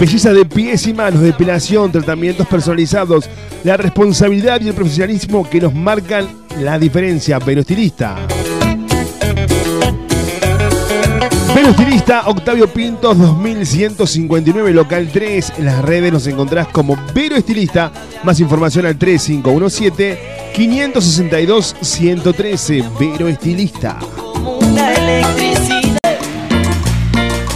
[0.00, 3.30] Belleza de pies y manos, depilación, tratamientos personalizados,
[3.62, 6.26] la responsabilidad y el profesionalismo que nos marcan
[6.58, 7.38] la diferencia.
[7.38, 8.16] Vero Estilista.
[11.58, 15.54] Vero Estilista, Octavio Pintos 2159, local 3.
[15.58, 17.90] En las redes nos encontrás como Vero Estilista.
[18.22, 22.84] Más información al 3517 562 113.
[23.00, 23.98] Vero Estilista.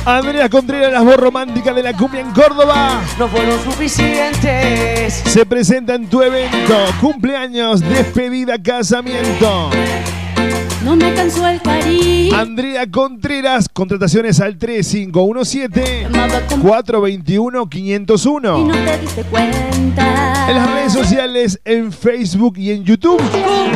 [0.05, 3.01] Andrea Contreras, la voz romántica de la cumbia en Córdoba.
[3.21, 5.23] No fueron suficientes.
[5.27, 6.75] Se presenta en tu evento.
[7.01, 9.71] Cumpleaños, despedida, casamiento.
[10.85, 12.37] No me cansó el cariño.
[12.37, 16.09] Andrea Contreras, contrataciones al 3517
[16.61, 18.59] 421 Y 501.
[18.67, 20.47] no te diste cuenta.
[20.49, 23.23] En las redes sociales, en Facebook y en YouTube,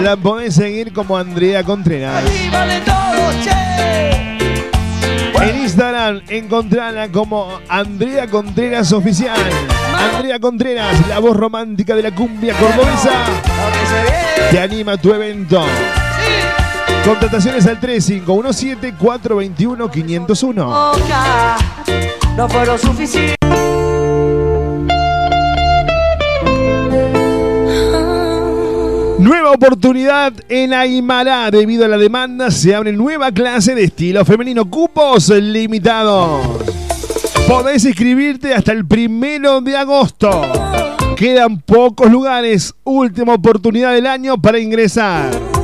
[0.02, 2.24] la podés seguir como Andrea Contreras.
[5.42, 9.38] En Instagram, encontrala como Andrea Contreras Oficial.
[9.94, 13.12] Andrea Contreras, la voz romántica de la cumbia cordobesa,
[14.50, 15.62] te anima a tu evento.
[17.06, 20.66] Contrataciones al 3517 421 501.
[20.66, 21.56] Boca.
[22.36, 23.36] No fueron suficientes.
[29.20, 31.48] Nueva oportunidad en Aymara.
[31.52, 34.68] Debido a la demanda, se abre nueva clase de estilo femenino.
[34.68, 36.44] Cupos limitados.
[37.46, 40.42] Podés inscribirte hasta el primero de agosto.
[41.14, 42.74] Quedan pocos lugares.
[42.82, 45.55] Última oportunidad del año para ingresar.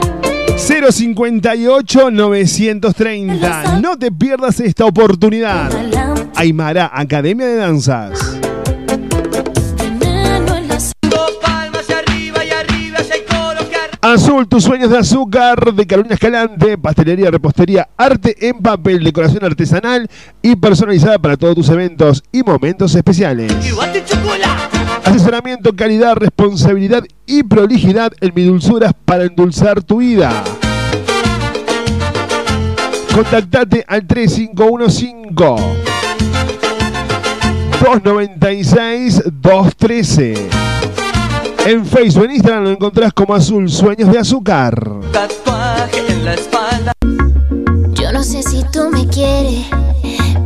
[0.57, 3.79] 058 930.
[3.81, 5.71] No te pierdas esta oportunidad.
[6.35, 8.39] Aymara, Academia de Danzas.
[14.37, 20.11] Azul, tus sueños de azúcar de Carolina Escalante, pastelería, repostería, arte en papel, decoración artesanal
[20.43, 23.51] y personalizada para todos tus eventos y momentos especiales.
[25.05, 30.45] Asesoramiento, calidad, responsabilidad y prolijidad en mi dulzuras para endulzar tu vida.
[33.15, 35.33] Contactate al 3515
[37.81, 40.76] 296 213.
[41.67, 45.01] En Facebook, en Instagram lo encontrás como Azul Sueños de Azúcar.
[45.11, 46.93] Tatuaje en la espalda.
[47.93, 49.67] Yo no sé si tú me quieres,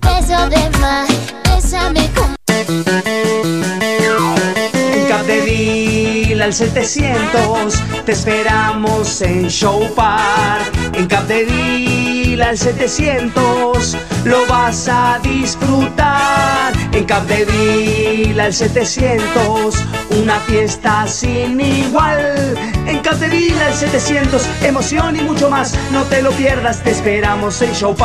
[6.44, 7.74] Al 700
[8.04, 10.70] te esperamos en Show Park.
[10.92, 16.74] En Capdeville al 700 lo vas a disfrutar.
[16.92, 19.74] En Capdevila el 700,
[20.22, 22.54] una fiesta sin igual.
[22.86, 25.74] En Capdevila el 700, emoción y mucho más.
[25.92, 27.96] No te lo pierdas, te esperamos en Show.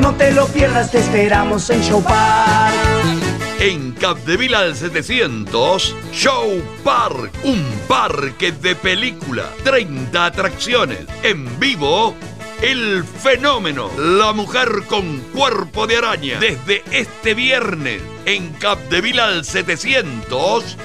[0.00, 3.23] No te lo pierdas, te esperamos en Show Park.
[3.64, 12.14] En Capdevila al 700, Show Park, un parque de película, 30 atracciones, en vivo,
[12.60, 20.76] el fenómeno, la mujer con cuerpo de araña, desde este viernes, en Capdevila al 700,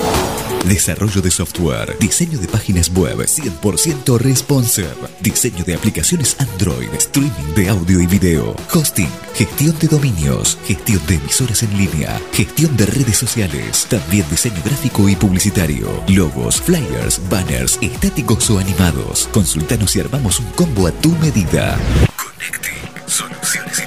[0.67, 4.89] Desarrollo de software, diseño de páginas web 100% responsive,
[5.19, 11.17] diseño de aplicaciones Android, streaming de audio y video, hosting, gestión de dominios, gestión de
[11.17, 17.77] emisoras en línea, gestión de redes sociales, también diseño gráfico y publicitario, logos, flyers, banners,
[17.79, 19.29] estáticos o animados.
[19.31, 21.77] Consultanos y armamos un combo a tu medida.
[22.17, 23.84] Connecting Soluciones.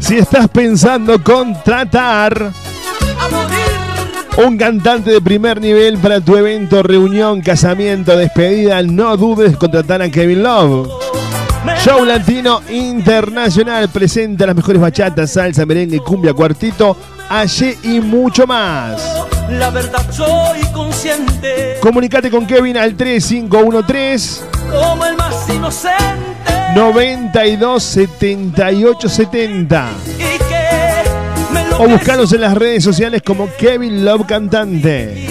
[0.00, 2.52] Si estás pensando contratar
[4.44, 10.02] un cantante de primer nivel para tu evento, reunión, casamiento, despedida, no dudes en contratar
[10.02, 11.07] a Kevin Love.
[11.84, 16.96] Show Latino Internacional presenta las mejores bachatas, salsa, merengue, cumbia, cuartito,
[17.28, 19.00] allí y mucho más.
[19.50, 21.76] La verdad soy consciente.
[21.80, 26.28] Comunicate con Kevin al 3513 como el más inocente.
[26.74, 34.04] 92 78 70 y que me lo o buscanos en las redes sociales como Kevin
[34.04, 35.26] Love Cantante.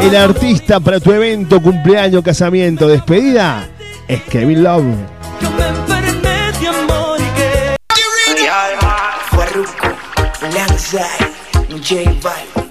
[0.00, 3.71] El artista para tu evento, cumpleaños, casamiento, despedida
[4.12, 4.84] es Kevin Love.
[5.40, 7.18] enfermé de amor.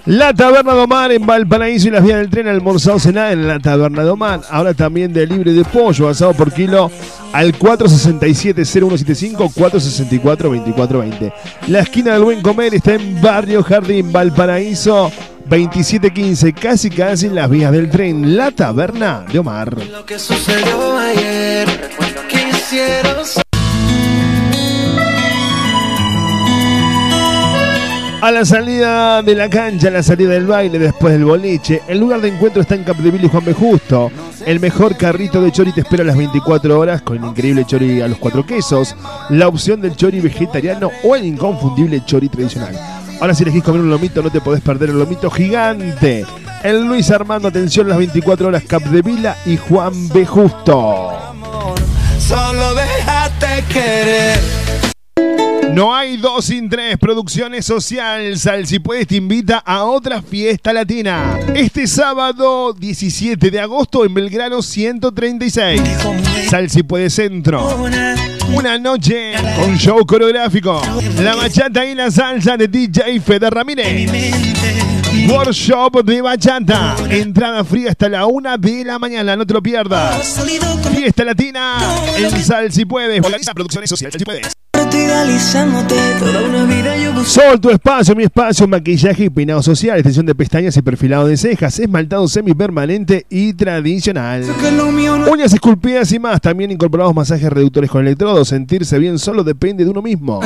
[0.05, 3.59] La Taberna de Omar en Valparaíso y las vías del tren almorzado cenar en la
[3.59, 4.41] Taberna de Omar.
[4.49, 6.91] Ahora también de libre de pollo asado por kilo
[7.33, 11.33] al 467-0175 464-2420.
[11.67, 15.11] La esquina del buen comer está en Barrio Jardín, Valparaíso
[15.52, 18.38] 2715, casi casi en las vías del tren.
[18.38, 19.86] La Taberna de Omar.
[19.86, 21.68] lo que sucedió ayer
[22.30, 23.52] quisiera saber
[28.22, 31.99] A la salida de la cancha, a la salida del baile, después del boliche, el
[31.99, 33.54] lugar de encuentro está en Capdeville y Juan B.
[33.54, 34.10] Justo.
[34.45, 37.99] El mejor carrito de chori te espera a las 24 horas con el increíble chori
[37.99, 38.95] a los cuatro quesos,
[39.32, 43.01] la opción del chori vegetariano o el inconfundible chori tradicional.
[43.22, 46.26] Ahora si elegís comer un lomito no te podés perder el lomito gigante.
[46.63, 50.26] El Luis Armando, atención, las 24 horas Capdevila y Juan B.
[50.26, 51.11] Justo.
[52.17, 54.70] solo déjate querer
[55.74, 56.97] No hay dos sin tres.
[56.97, 58.38] Producciones Social.
[58.38, 61.39] Sal si puedes te invita a otra fiesta latina.
[61.55, 65.82] Este sábado 17 de agosto en Belgrano 136.
[66.49, 67.86] Sal si puedes centro.
[68.53, 70.82] Una noche con show coreográfico.
[71.22, 74.11] La bachata y la salsa de DJ Fede Ramírez.
[75.30, 76.97] Workshop de bachata.
[77.09, 79.38] Entrada fría hasta la una de la mañana.
[79.38, 80.43] No te lo pierdas.
[80.93, 81.78] Fiesta latina
[82.17, 83.24] en Sal si puedes.
[83.24, 84.11] Organiza Producciones Social.
[84.11, 84.61] Sal si puedes.
[86.20, 87.30] Toda una vida yo busco.
[87.30, 91.38] Sol, tu espacio, mi espacio, maquillaje y peinado social, extensión de pestañas y perfilado de
[91.38, 94.43] cejas, esmaltado semipermanente y tradicional.
[95.30, 98.47] Uñas esculpidas y más, también incorporamos masajes reductores con electrodos.
[98.47, 100.39] Sentirse bien solo depende de uno mismo.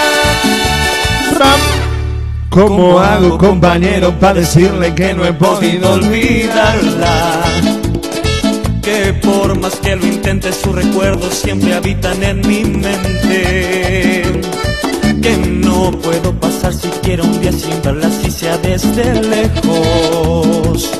[2.54, 7.42] ¿Cómo hago, compañero, para decirle que no he podido olvidarla?
[8.80, 14.22] Que por más que lo intente, sus recuerdos siempre habitan en mi mente.
[15.20, 20.92] Que no puedo pasar siquiera un día sin verla, si sea desde lejos.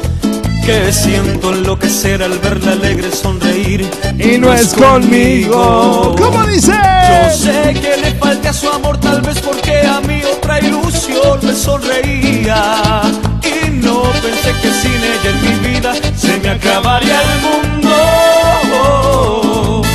[0.67, 3.89] Que siento enloquecer al verla alegre sonreír.
[4.19, 6.17] Y no es conmigo.
[6.19, 6.73] ¿Cómo dice?
[6.73, 10.24] Yo sé que le falta su amor, tal vez porque a mí
[10.55, 13.03] otra ilusión me sonreía.
[13.43, 17.91] Y no pensé que sin ella en mi vida se me acabaría el mundo.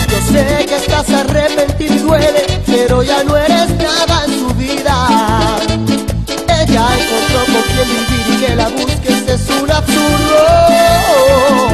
[0.09, 5.57] Yo sé que estás arrepentido y duele, pero ya no eres nada en su vida.
[6.47, 11.68] Ella encontró con quien vivir y que la busques es un absurdo.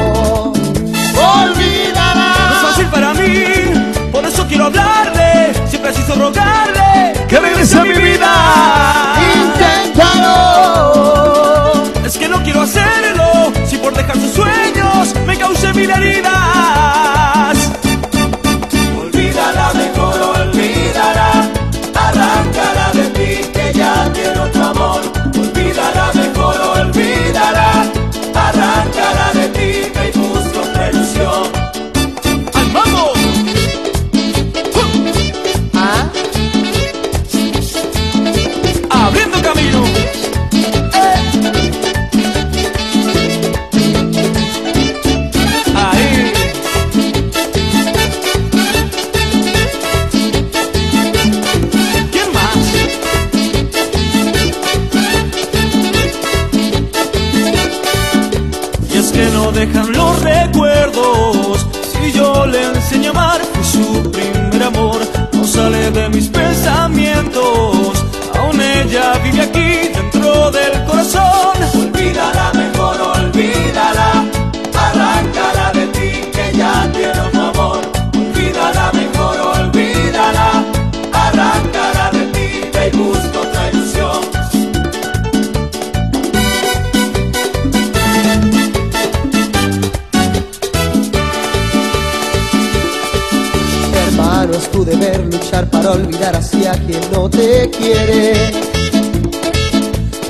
[97.36, 98.50] Te quiere.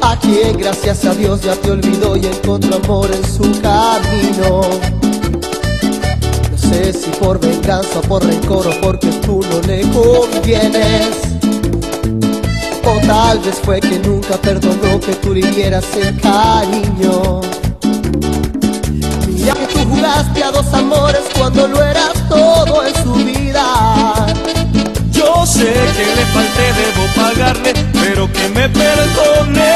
[0.02, 4.60] A quien gracias a Dios ya te olvidó y encontró amor en su camino.
[6.50, 11.16] No sé si por venganza o por rencor o porque tú no le convienes.
[12.84, 17.40] O tal vez fue que nunca perdonó que tú le dieras el cariño.
[19.28, 24.05] Mira que tú jugaste a dos amores cuando no eras todo en su vida
[25.46, 29.72] sé que le falté, debo pagarle, pero que me perdone.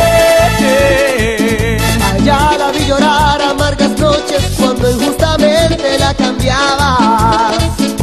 [2.12, 7.57] Allá la vi llorar amargas noches cuando injustamente la cambiabas.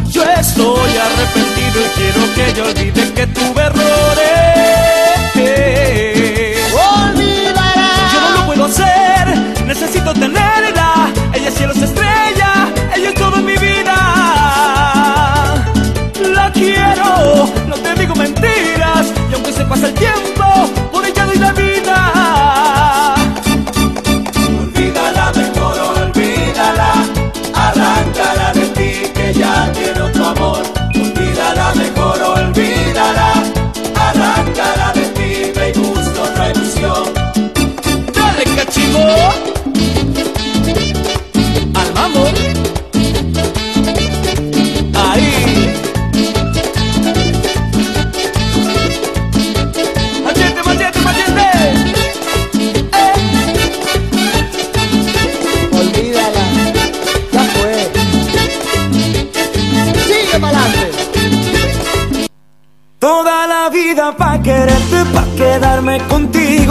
[0.09, 4.27] Yo estoy arrepentido y quiero que yo olvide que tuve errores.
[6.73, 7.89] Olvidará.
[8.13, 10.56] Yo no lo puedo hacer, necesito tener.
[19.77, 20.36] Pasa el tiempo,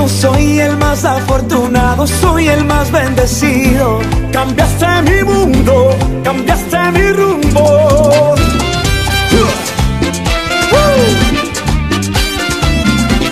[0.08, 4.00] Soy el más afortunado, soy el más bendecido.
[4.32, 8.34] Cambiaste mi mundo, cambiaste mi rumbo.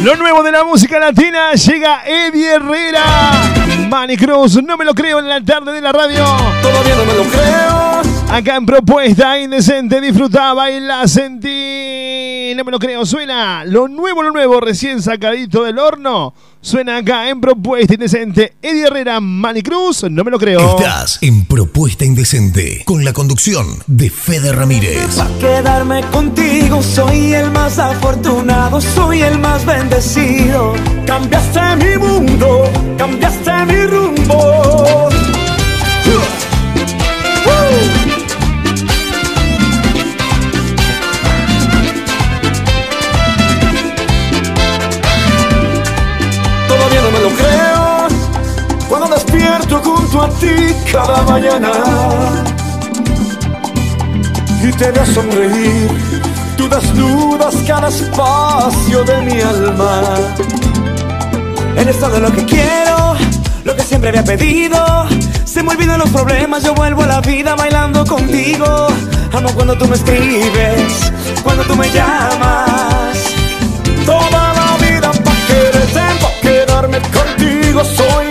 [0.02, 3.04] Lo nuevo de la música latina llega Eddie Herrera.
[3.88, 6.24] Manny Cruz, no me lo creo en la tarde de la radio.
[6.60, 8.34] Todavía no me lo creo.
[8.34, 11.53] Acá en Propuesta Indecente, disfruta, baila, sentí.
[12.64, 16.32] No me lo creo, suena lo nuevo, lo nuevo, recién sacadito del horno.
[16.62, 18.54] Suena acá en Propuesta Indecente.
[18.62, 20.78] Eddie Herrera, Manny Cruz, no me lo creo.
[20.78, 25.14] Estás en Propuesta Indecente con la conducción de Fede Ramírez.
[25.14, 30.72] Pa' quedarme contigo, soy el más afortunado, soy el más bendecido.
[31.06, 32.43] Cambiaste mi mundo,
[54.84, 55.88] te veo sonreír.
[56.56, 60.02] Tú desnudas cada espacio de mi alma.
[61.76, 63.14] Eres todo lo que quiero,
[63.64, 64.78] lo que siempre había pedido.
[65.44, 68.88] Se me olvidan los problemas, yo vuelvo a la vida bailando contigo.
[69.32, 71.12] Amo cuando tú me escribes,
[71.42, 73.16] cuando tú me llamas.
[74.04, 77.82] Toda la vida pa' quererte, pa' quedarme contigo.
[77.84, 78.23] Soy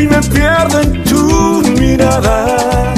[0.00, 2.94] y me pierdo en tu mirada.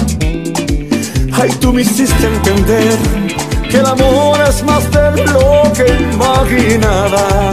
[1.32, 2.96] Ay, tú me hiciste entender
[3.68, 7.52] que el amor es más de lo que imaginaba.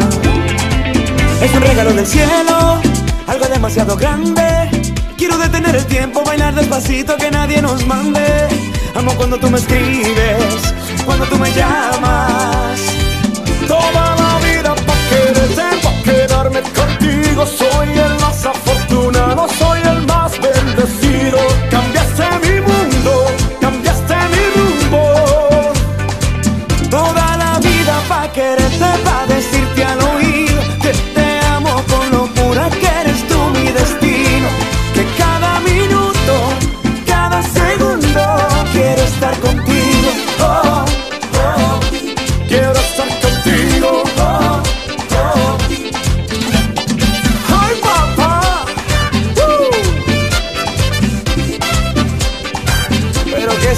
[1.42, 2.82] Es un regalo del cielo,
[3.28, 4.70] algo demasiado grande.
[5.18, 8.48] Quiero detener el tiempo, bailar despacito, que nadie nos mande.
[8.96, 10.74] Amo cuando tú me escribes,
[11.06, 12.80] cuando tú me llamas.
[13.68, 17.46] Toda la vida pa' quererte, pa' quedarme contigo.
[17.46, 17.69] Soy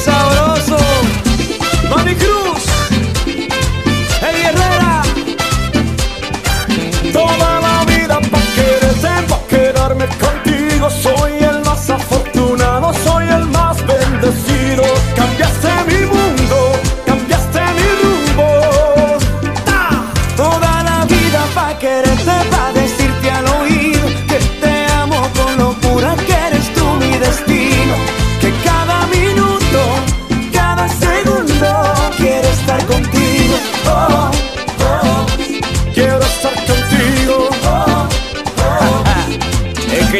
[0.01, 0.50] sabroso.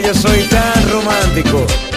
[0.04, 1.91] Yo soy tan romántico.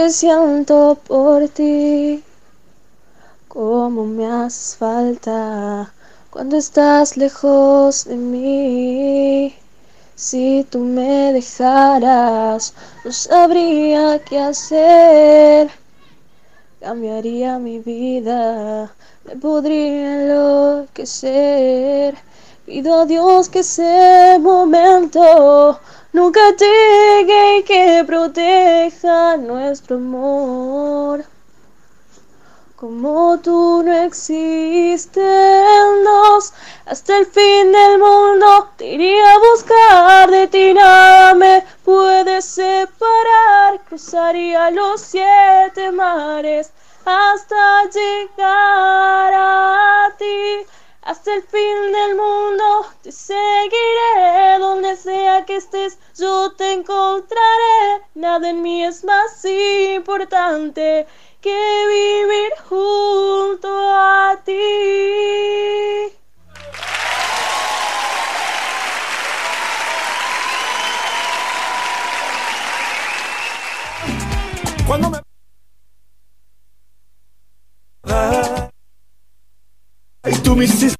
[0.00, 2.24] Que siento por ti,
[3.48, 5.92] cómo me haces falta
[6.30, 9.54] cuando estás lejos de mí.
[10.14, 12.72] Si tú me dejaras,
[13.04, 15.70] no sabría qué hacer.
[16.80, 18.90] Cambiaría mi vida,
[19.26, 22.14] me podría enloquecer.
[22.64, 25.78] Pido a Dios que ese momento
[26.12, 31.24] nunca llegue y que proteja nuestro amor.
[32.76, 35.12] Como tú no existen
[36.02, 36.54] dos,
[36.86, 43.80] hasta el fin del mundo te iría a buscar, de ti nada me puede separar,
[43.86, 46.72] cruzaría los siete mares
[47.04, 50.66] hasta llegar a ti.
[51.10, 58.04] Hasta el fin del mundo te seguiré, donde sea que estés yo te encontraré.
[58.14, 61.08] Nada en mí es más importante
[61.40, 64.52] que vivir junto a ti.
[74.86, 75.18] Cuando me.
[80.22, 80.99] Ay, tú me hiciste.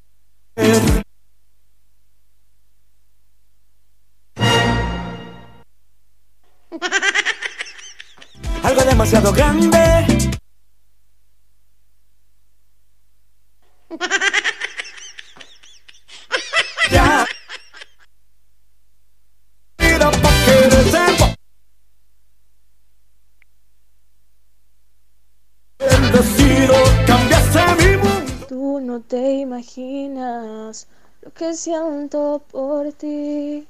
[31.41, 33.67] Que siento por ti,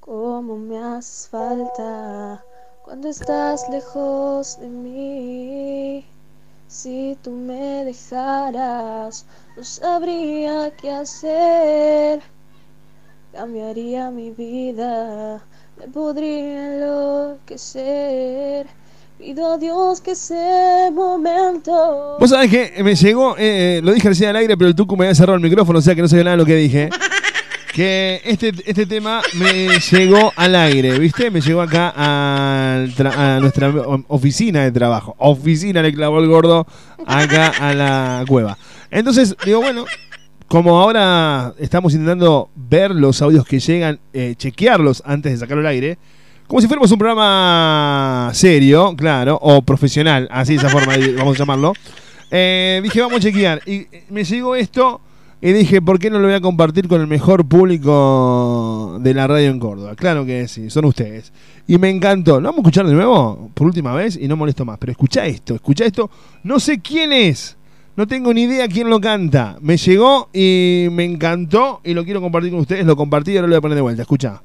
[0.00, 2.42] cómo me haces falta
[2.82, 6.06] cuando estás lejos de mí.
[6.66, 9.26] Si tú me dejaras,
[9.58, 12.22] no sabría qué hacer.
[13.32, 15.42] Cambiaría mi vida,
[15.76, 18.66] me podría enloquecer.
[19.18, 22.18] Pido a Dios que ese momento.
[22.20, 25.06] Vos sabés que me llegó, eh, lo dije recién al aire, pero el Tucu me
[25.06, 26.88] había cerrado el micrófono, o sea que no sabía nada de lo que dije.
[27.74, 31.30] Que este, este tema me llegó al aire, ¿viste?
[31.30, 32.86] Me llegó acá a
[33.40, 33.72] nuestra
[34.08, 35.14] oficina de trabajo.
[35.18, 36.66] Oficina le clavó el gordo
[37.06, 38.58] acá a la cueva.
[38.90, 39.84] Entonces, digo, bueno,
[40.48, 45.68] como ahora estamos intentando ver los audios que llegan, eh, chequearlos antes de sacarlo al
[45.68, 45.98] aire,
[46.48, 51.38] como si fuéramos un programa serio, claro, o profesional, así de esa forma vamos a
[51.38, 51.74] llamarlo.
[52.30, 53.60] Eh, dije, vamos a chequear.
[53.66, 55.02] Y eh, me llegó esto
[55.42, 59.26] y dije, ¿por qué no lo voy a compartir con el mejor público de la
[59.26, 59.94] radio en Córdoba?
[59.94, 61.34] Claro que sí, son ustedes.
[61.66, 62.40] Y me encantó.
[62.40, 63.50] ¿Lo vamos a escuchar de nuevo?
[63.52, 64.78] Por última vez y no molesto más.
[64.78, 66.10] Pero escucha esto, escucha esto.
[66.44, 67.58] No sé quién es.
[67.94, 69.58] No tengo ni idea quién lo canta.
[69.60, 72.86] Me llegó y me encantó y lo quiero compartir con ustedes.
[72.86, 74.02] Lo compartí y ahora lo voy a poner de vuelta.
[74.02, 74.40] Escucha.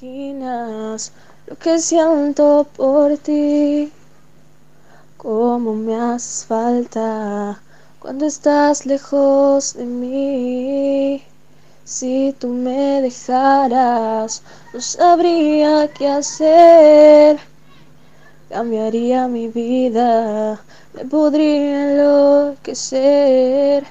[0.00, 1.12] Imaginas
[1.46, 3.92] lo que siento por ti,
[5.16, 7.60] cómo me haces falta
[7.98, 11.22] cuando estás lejos de mí.
[11.84, 14.42] Si tú me dejaras,
[14.72, 17.40] no sabría qué hacer.
[18.50, 20.60] Cambiaría mi vida,
[20.94, 23.84] me podría enloquecer.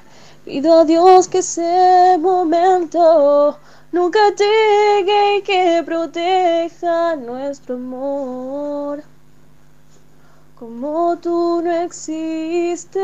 [0.44, 3.58] Pido a Dios que ese momento
[3.92, 9.02] nunca llegue que proteja nuestro amor.
[10.58, 12.98] Como tú no existen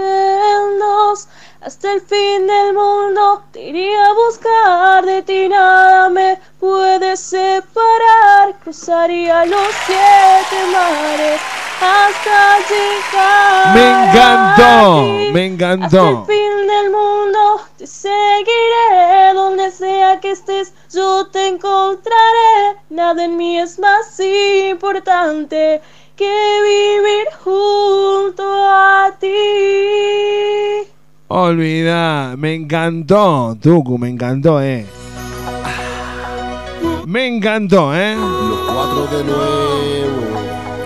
[0.81, 1.29] dos,
[1.61, 8.59] hasta el fin del mundo te iría a buscar, de ti nada me puede separar,
[8.65, 11.41] cruzaría los siete mares
[11.81, 13.75] hasta llegar.
[13.75, 15.31] Me a encantó, ti.
[15.33, 16.25] me Hasta el encantó.
[16.27, 22.79] fin del mundo te seguiré, donde sea que estés yo te encontraré.
[22.91, 25.81] Nada en mí es más importante
[26.17, 30.89] que vivir junto a ti.
[31.29, 34.87] Olvida, me encantó, Tucu, me encantó, eh.
[37.07, 38.15] Me encantó, eh.
[38.15, 40.23] Los cuatro de nuevo,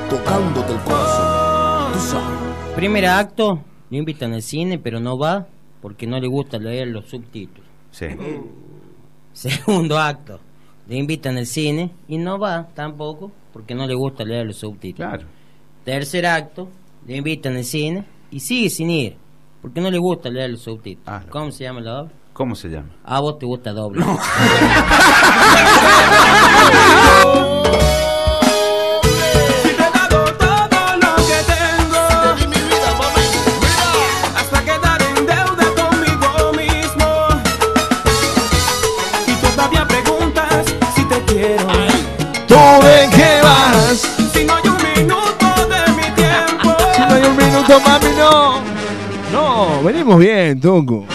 [0.08, 1.92] tocándote el corazón.
[1.92, 2.74] Tú sabes.
[2.74, 3.60] Primer acto,
[3.90, 5.46] lo invitan al cine, pero no va
[5.82, 7.68] porque no le gusta leer los subtítulos.
[7.90, 8.06] Sí.
[9.32, 10.40] Segundo acto,
[10.88, 15.24] le invitan al cine y no va tampoco porque no le gusta leer los subtítulos.
[15.84, 16.68] Tercer acto,
[17.04, 19.16] le invitan al cine y sigue sin ir.
[19.60, 21.24] Porque no le gusta leer los subtítulos.
[21.28, 22.12] ¿Cómo se llama la obra?
[22.34, 22.90] ¿Cómo se llama?
[23.02, 24.04] A vos te gusta doble.
[24.04, 24.10] Si
[47.68, 48.62] minuto, mami, no.
[49.32, 51.06] No, venimos bien, Tucu.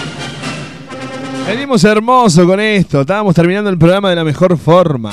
[1.48, 3.02] Venimos hermoso con esto.
[3.02, 5.12] Estábamos terminando el programa de la mejor forma.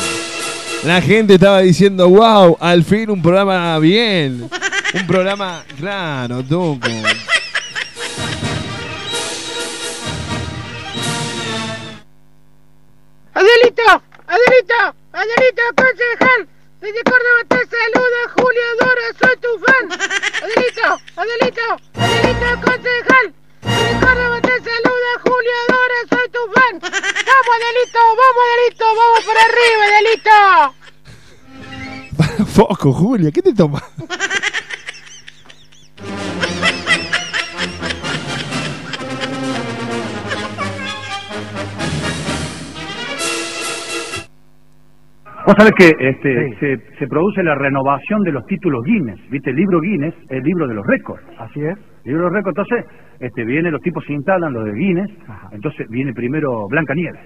[0.85, 4.49] La gente estaba diciendo, wow, al fin un programa bien.
[4.95, 6.89] Un programa, claro, Tucu.
[13.33, 16.60] Adelito, Adelito, Adelito, concejal.
[16.81, 19.85] Desde Córdoba te saluda Julio Dora, soy tu fan.
[20.45, 23.27] Adelito, Adelito, Adelito, concejal.
[23.61, 26.75] Desde Córdoba te saluda Julio Dora, soy tu fan.
[26.81, 30.37] Vamos, Adelito, vamos, Adelito, vamos por arriba, Adelito.
[32.55, 33.83] Foco, Julia, ¿qué te tomas?
[45.51, 49.51] Vos sabés que este, se, se produce la renovación de los títulos Guinness, ¿viste?
[49.51, 51.25] El libro Guinness es el libro de los récords.
[51.39, 51.77] Así es.
[52.05, 52.87] El libro de los récords, entonces,
[53.19, 55.11] este, viene, los tipos se instalan, los de Guinness,
[55.51, 57.21] entonces viene primero Blanca Nieves.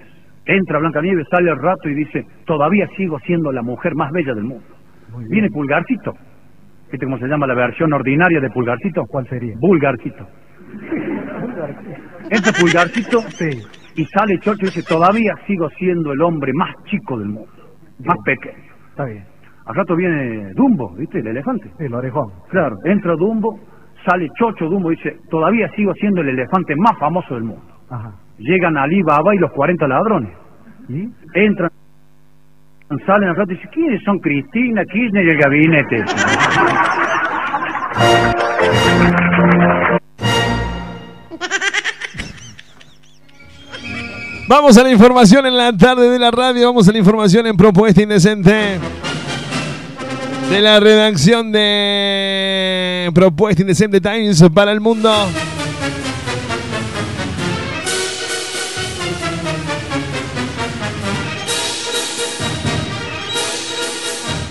[0.47, 4.33] Entra Blanca Nieves, sale al rato y dice, todavía sigo siendo la mujer más bella
[4.33, 4.65] del mundo.
[5.29, 6.15] Viene Pulgarcito.
[6.91, 9.05] ¿Viste cómo se llama la versión ordinaria de Pulgarcito?
[9.07, 9.53] ¿Cuál sería?
[9.59, 10.27] Vulgarcito.
[12.31, 13.19] Entra Pulgarcito
[13.97, 17.64] y sale Chocho y dice, todavía sigo siendo el hombre más chico del mundo.
[18.05, 18.59] Más pequeño.
[18.91, 19.25] Está bien.
[19.67, 21.21] Al rato viene Dumbo, ¿viste?
[21.21, 21.71] El elefante.
[21.79, 22.31] El orejón.
[22.51, 23.59] Claro, entra Dumbo,
[24.07, 27.63] sale Chocho Dumbo y dice, todavía sigo siendo el elefante más famoso del mundo.
[28.39, 30.31] Llegan Ali Baba y los 40 ladrones.
[31.35, 31.71] Entran,
[33.07, 36.05] salen al rato y dicen, ¿quiénes son Cristina, Kirchner y el gabinete?
[44.47, 46.67] Vamos a la información en la tarde de la radio.
[46.67, 48.79] Vamos a la información en Propuesta Indecente.
[50.51, 55.11] De la redacción de Propuesta Indecente Times para el mundo.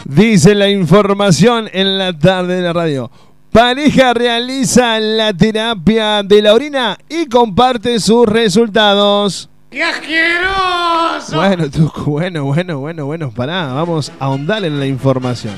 [0.05, 3.11] Dice la información en la tarde de la radio.
[3.51, 9.51] Pareja realiza la terapia de la orina y comparte sus resultados.
[9.73, 11.35] ¡Qué asqueroso!
[11.35, 11.65] Bueno,
[12.05, 15.55] bueno, bueno, bueno, bueno, pará, vamos a ahondar en la información.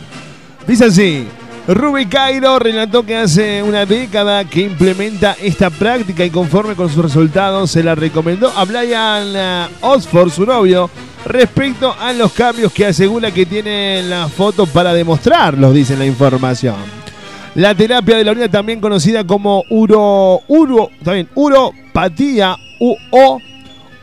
[0.66, 1.28] Dice así,
[1.68, 7.03] Ruby Cairo relató que hace una década que implementa esta práctica y conforme con sus
[7.03, 10.89] resultados se la recomendó a Brian eh, Oxford, su novio,
[11.26, 16.06] respecto a los cambios que asegura que tiene en la foto para demostrarlos, dice la
[16.06, 16.77] información.
[17.56, 23.41] La terapia de la orina, también conocida como uro, uro, también uropatía u o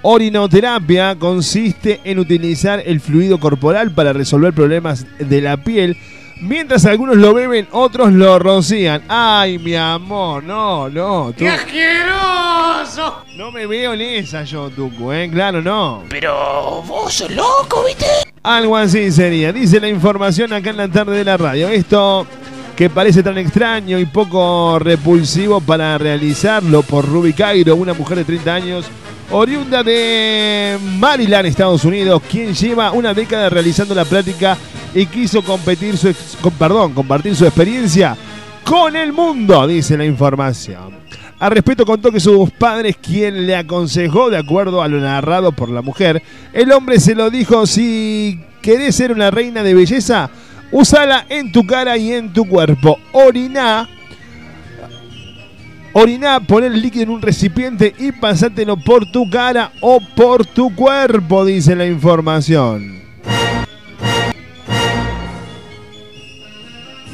[0.02, 5.96] orinoterapia, consiste en utilizar el fluido corporal para resolver problemas de la piel.
[6.40, 9.02] Mientras algunos lo beben, otros lo rocían.
[9.08, 11.32] Ay, mi amor, no, no.
[11.36, 13.24] ¡Qué asqueroso!
[13.36, 15.30] No me veo en esa yo, Tucu, ¿eh?
[15.32, 16.02] Claro, no.
[16.08, 18.06] Pero vos sos loco, ¿viste?
[18.42, 19.52] Algo así sería.
[19.52, 21.68] Dice la información acá en la tarde de la radio.
[21.68, 22.26] Esto
[22.74, 28.24] que parece tan extraño y poco repulsivo para realizarlo por Ruby Cairo, una mujer de
[28.24, 28.86] 30 años,
[29.32, 34.56] oriunda de Maryland, Estados Unidos, quien lleva una década realizando la práctica
[34.94, 38.16] y quiso competir su con- compartir su experiencia
[38.64, 41.02] con el mundo, dice la información.
[41.38, 45.68] Al respecto contó que sus padres quien le aconsejó, de acuerdo a lo narrado por
[45.70, 46.22] la mujer,
[46.52, 50.30] el hombre se lo dijo, si querés ser una reina de belleza,
[50.70, 52.98] usala en tu cara y en tu cuerpo.
[53.12, 53.88] Orina,
[55.92, 60.74] orina, pon el líquido en un recipiente y pasátelo por tu cara o por tu
[60.74, 63.02] cuerpo, dice la información.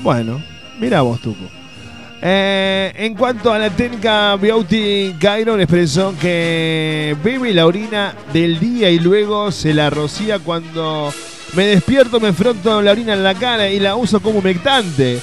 [0.03, 0.43] Bueno,
[0.81, 1.45] mira vos, Tuco.
[2.21, 8.91] Eh, en cuanto a la técnica Beauty Cairo expresó que bebe la orina del día
[8.91, 11.13] y luego se la rocía cuando
[11.55, 15.21] me despierto, me froto la orina en la cara y la uso como humectante.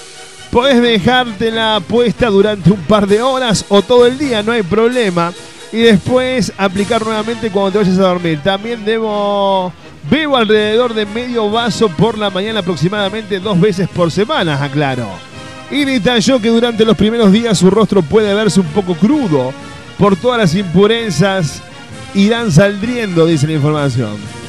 [0.56, 5.34] Podés dejártela puesta durante un par de horas o todo el día, no hay problema.
[5.74, 8.40] Y después aplicar nuevamente cuando te vayas a dormir.
[8.42, 9.74] También debo
[10.10, 15.10] bebo alrededor de medio vaso por la mañana aproximadamente dos veces por semana, aclaro.
[15.70, 19.52] y detalló que durante los primeros días su rostro puede verse un poco crudo
[19.98, 21.62] por todas las impurezas
[22.14, 24.45] irán saldriendo, dice la información.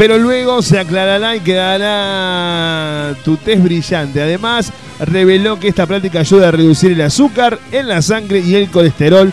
[0.00, 4.22] Pero luego se aclarará y quedará tu tez brillante.
[4.22, 8.70] Además, reveló que esta práctica ayuda a reducir el azúcar en la sangre y el
[8.70, 9.30] colesterol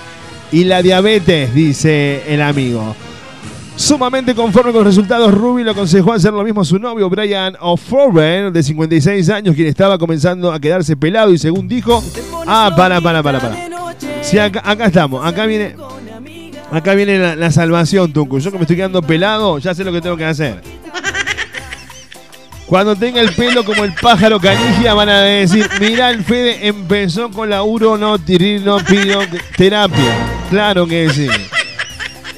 [0.51, 2.97] y la diabetes, dice el amigo.
[3.77, 7.55] Sumamente conforme con los resultados, Ruby lo aconsejó hacer lo mismo a su novio Brian
[7.61, 12.03] O'Forbes, de 56 años, quien estaba comenzando a quedarse pelado y según dijo...
[12.45, 13.55] Ah, para, para, para, para.
[14.21, 15.77] Sí, acá, acá estamos, acá viene...
[16.71, 18.39] Acá viene la, salvación, Tunku.
[18.39, 20.61] Yo que me estoy quedando pelado, ya sé lo que tengo que hacer.
[22.65, 27.31] Cuando tenga el pelo como el pájaro canigia van a decir, mirá, el Fede empezó
[27.31, 27.63] con la
[29.55, 30.17] terapia.
[30.49, 31.27] Claro que sí.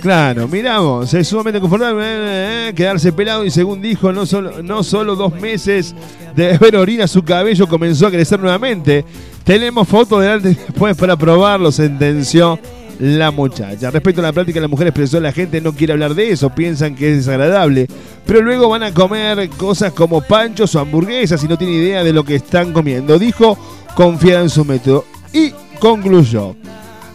[0.02, 4.82] Claro, miramos, es sumamente confortable eh, eh, quedarse pelado y según dijo, no solo, no
[4.82, 5.94] solo dos meses
[6.36, 9.04] de ver orina, su cabello comenzó a crecer nuevamente.
[9.44, 12.58] Tenemos fotos delante después para probarlo, sentenció
[13.00, 13.90] la muchacha.
[13.90, 16.96] Respecto a la práctica, la mujer expresó la gente no quiere hablar de eso, piensan
[16.96, 17.88] que es desagradable,
[18.26, 22.14] pero luego van a comer cosas como panchos o hamburguesas y no tiene idea de
[22.14, 23.18] lo que están comiendo.
[23.18, 23.58] Dijo,
[23.96, 25.06] confiar en su método.
[25.34, 26.56] Y concluyó.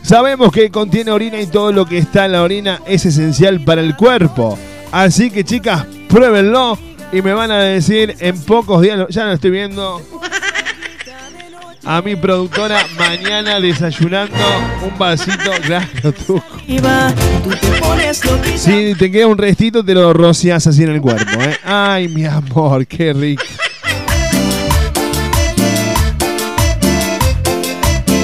[0.02, 3.80] Sabemos que contiene orina y todo lo que está en la orina es esencial para
[3.80, 4.58] el cuerpo.
[4.92, 6.78] Así que chicas, pruébenlo
[7.10, 10.00] y me van a decir en pocos días, ya lo estoy viendo,
[11.84, 14.36] a mi productora mañana desayunando
[14.82, 15.50] un vasito.
[15.64, 16.42] Claro, tú.
[18.56, 21.40] Si te queda un restito, te lo rocias así en el cuerpo.
[21.40, 21.56] ¿eh?
[21.64, 23.44] Ay, mi amor, qué rico.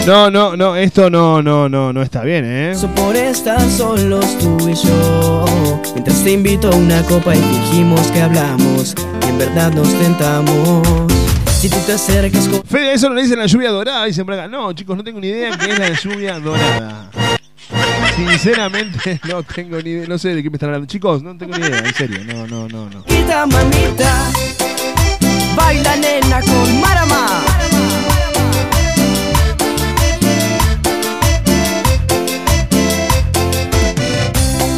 [0.07, 2.73] No, no, no, esto no, no, no, no está bien, ¿eh?
[2.97, 5.45] Por estar solos tú y yo
[5.93, 11.20] Mientras te invito a una copa y dijimos que hablamos Y en verdad nos tentamos
[11.61, 12.63] Si tú te acercas con...
[12.65, 14.49] Fede, eso no le dicen la lluvia dorada, dicen Braga.
[14.49, 17.11] No, chicos, no tengo ni idea qué es la lluvia dorada.
[18.17, 20.87] Sinceramente, no tengo ni idea, no sé de qué me están hablando.
[20.87, 23.05] Chicos, no tengo ni idea, en serio, no, no, no, no.
[23.07, 24.33] Mamita, mamita
[25.55, 27.45] Baila nena con Marama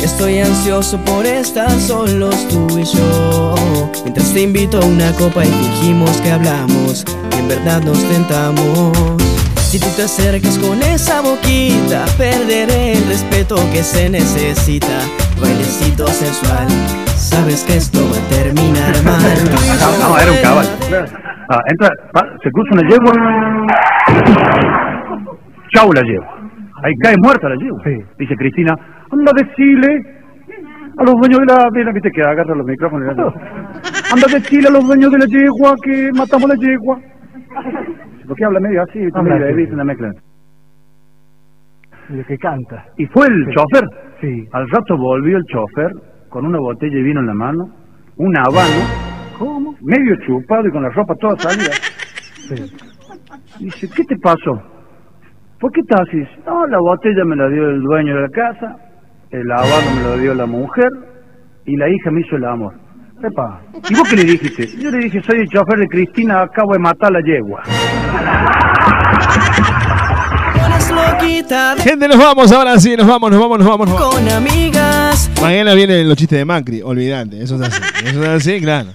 [0.02, 3.54] Estoy ansioso por estar solos tú y yo
[4.02, 7.04] Mientras te invito a una copa y fingimos que hablamos
[7.36, 8.92] Y en verdad nos tentamos
[9.56, 14.98] Si tú te acercas con esa boquita Perderé el respeto que se necesita
[15.40, 16.66] Bailecito sensual
[17.16, 19.22] Sabes que esto va a terminar mal
[20.00, 20.68] No, no, era un caballo.
[21.48, 23.12] Ah, entra, va, se cruza una yegua.
[25.74, 26.38] Chau la yegua.
[26.82, 27.82] Ahí cae muerta la yegua.
[28.18, 28.74] Dice Cristina,
[29.12, 30.02] anda a decirle
[30.98, 31.68] a los dueños de la...
[31.72, 33.16] Mira, viste que agarra los micrófonos.
[33.16, 33.22] la-
[34.12, 36.98] Anda a decirle a los dueños de la yegua que matamos la yegua.
[38.26, 39.00] ¿Por qué habla medio así?
[39.14, 39.72] Habla medio- así.
[39.72, 40.10] una mezcla.
[42.10, 42.84] El que canta.
[42.98, 43.52] Y fue el Sí.
[43.54, 43.84] chofer.
[44.20, 44.48] Sí.
[44.52, 45.90] Al rato volvió el chofer
[46.28, 47.64] con una botella de vino en la mano,
[48.16, 49.74] un habano, ¿cómo?
[49.82, 51.72] Medio chupado y con la ropa toda salida.
[53.58, 54.62] Dice, ¿qué te pasó?
[55.60, 56.22] ¿Por qué estás así?
[56.46, 58.76] No, la botella me la dio el dueño de la casa,
[59.32, 60.90] el habano me lo dio la mujer
[61.64, 62.74] y la hija me hizo el amor.
[63.24, 63.62] Epa.
[63.88, 64.68] ¿Y vos qué le dijiste?
[64.78, 67.62] Yo le dije, soy el chofer de Cristina, acabo de matar a la yegua.
[71.78, 74.14] Gente, nos vamos ahora sí, nos vamos, nos vamos, nos vamos, nos vamos.
[74.14, 77.80] con amigas Mañana vienen los chistes de Macri, olvídate, eso es así.
[78.04, 78.90] Eso es así, claro.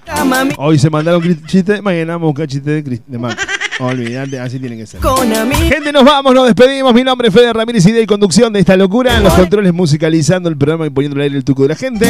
[0.57, 3.43] Hoy se mandaron chistes, mañana vamos a buscar chistes de Macri.
[3.79, 4.99] Olvídate, así tiene que ser.
[4.99, 5.29] Con
[5.69, 6.93] Gente, nos vamos, nos despedimos.
[6.93, 9.17] Mi nombre es Fede Ramírez, y conducción de esta locura.
[9.17, 12.07] En los controles musicalizando el programa y poniendo al aire el tuco de la gente.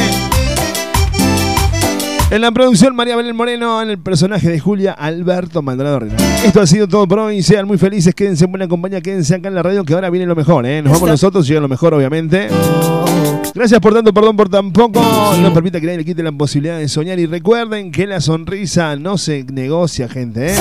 [2.30, 3.82] En la producción, María Belén Moreno.
[3.82, 6.18] En el personaje de Julia, Alberto Maldonado Reina.
[6.44, 7.42] Esto ha sido todo por hoy.
[7.42, 10.26] Sean muy felices, quédense en buena compañía, quédense acá en la radio, que ahora viene
[10.26, 10.66] lo mejor.
[10.66, 10.82] ¿eh?
[10.82, 12.50] Nos vamos nosotros, llega lo mejor, obviamente.
[13.56, 15.02] Gracias por tanto, perdón por tan poco.
[15.42, 17.18] No permita que nadie le quite la posibilidad de soñar.
[17.18, 20.52] Y recuerden que la sonrisa no se negocia, gente.
[20.52, 20.56] ¿eh?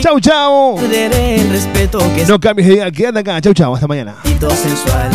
[0.00, 0.78] Chau, chau.
[2.26, 3.40] No cambies de idea, quédate acá.
[3.42, 3.74] Chau, chau.
[3.74, 4.14] Hasta mañana.
[4.24, 5.10] sensual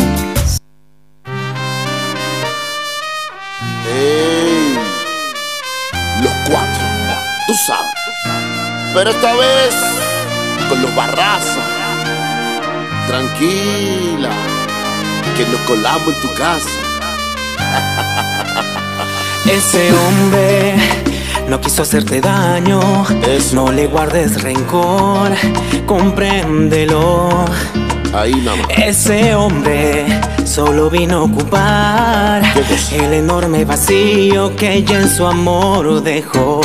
[7.56, 7.92] sabes.
[8.94, 9.74] Pero esta vez
[10.68, 11.62] con los barrazos.
[13.06, 14.30] Tranquila,
[15.36, 16.68] que nos colamos en tu casa.
[19.46, 20.74] Ese hombre
[21.48, 22.80] no quiso hacerte daño
[23.52, 25.30] No le guardes rencor
[25.86, 27.44] Compréndelo
[28.16, 28.68] Ahí nada más.
[28.78, 30.06] Ese hombre
[30.46, 32.42] solo vino a ocupar
[32.92, 36.62] El enorme vacío que ella en su amor dejó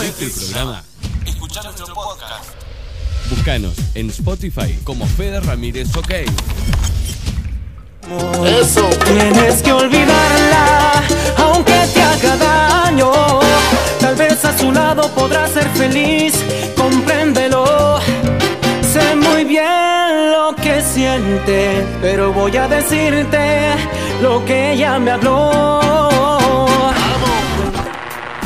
[0.00, 0.84] ¿Este programa?
[1.26, 2.50] Escucha nuestro podcast.
[3.28, 6.12] Búscanos en Spotify como Fede Ramírez OK.
[8.60, 8.88] Eso.
[9.04, 11.02] Tienes que olvidarla,
[11.36, 13.10] aunque te haga daño.
[13.98, 16.34] Tal vez a su lado podrás ser feliz,
[16.76, 17.98] compréndelo.
[18.80, 20.07] Sé muy bien
[20.88, 23.74] siente, pero voy a decirte
[24.22, 25.80] lo que ella me habló.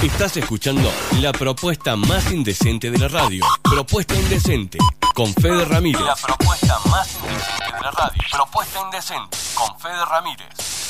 [0.03, 0.91] Estás escuchando
[1.21, 3.45] la propuesta más indecente de la radio.
[3.63, 4.79] Propuesta indecente
[5.15, 6.03] con Fede Ramírez.
[6.03, 8.23] La propuesta más indecente de la radio.
[8.33, 10.82] Propuesta indecente con Fede Ramírez.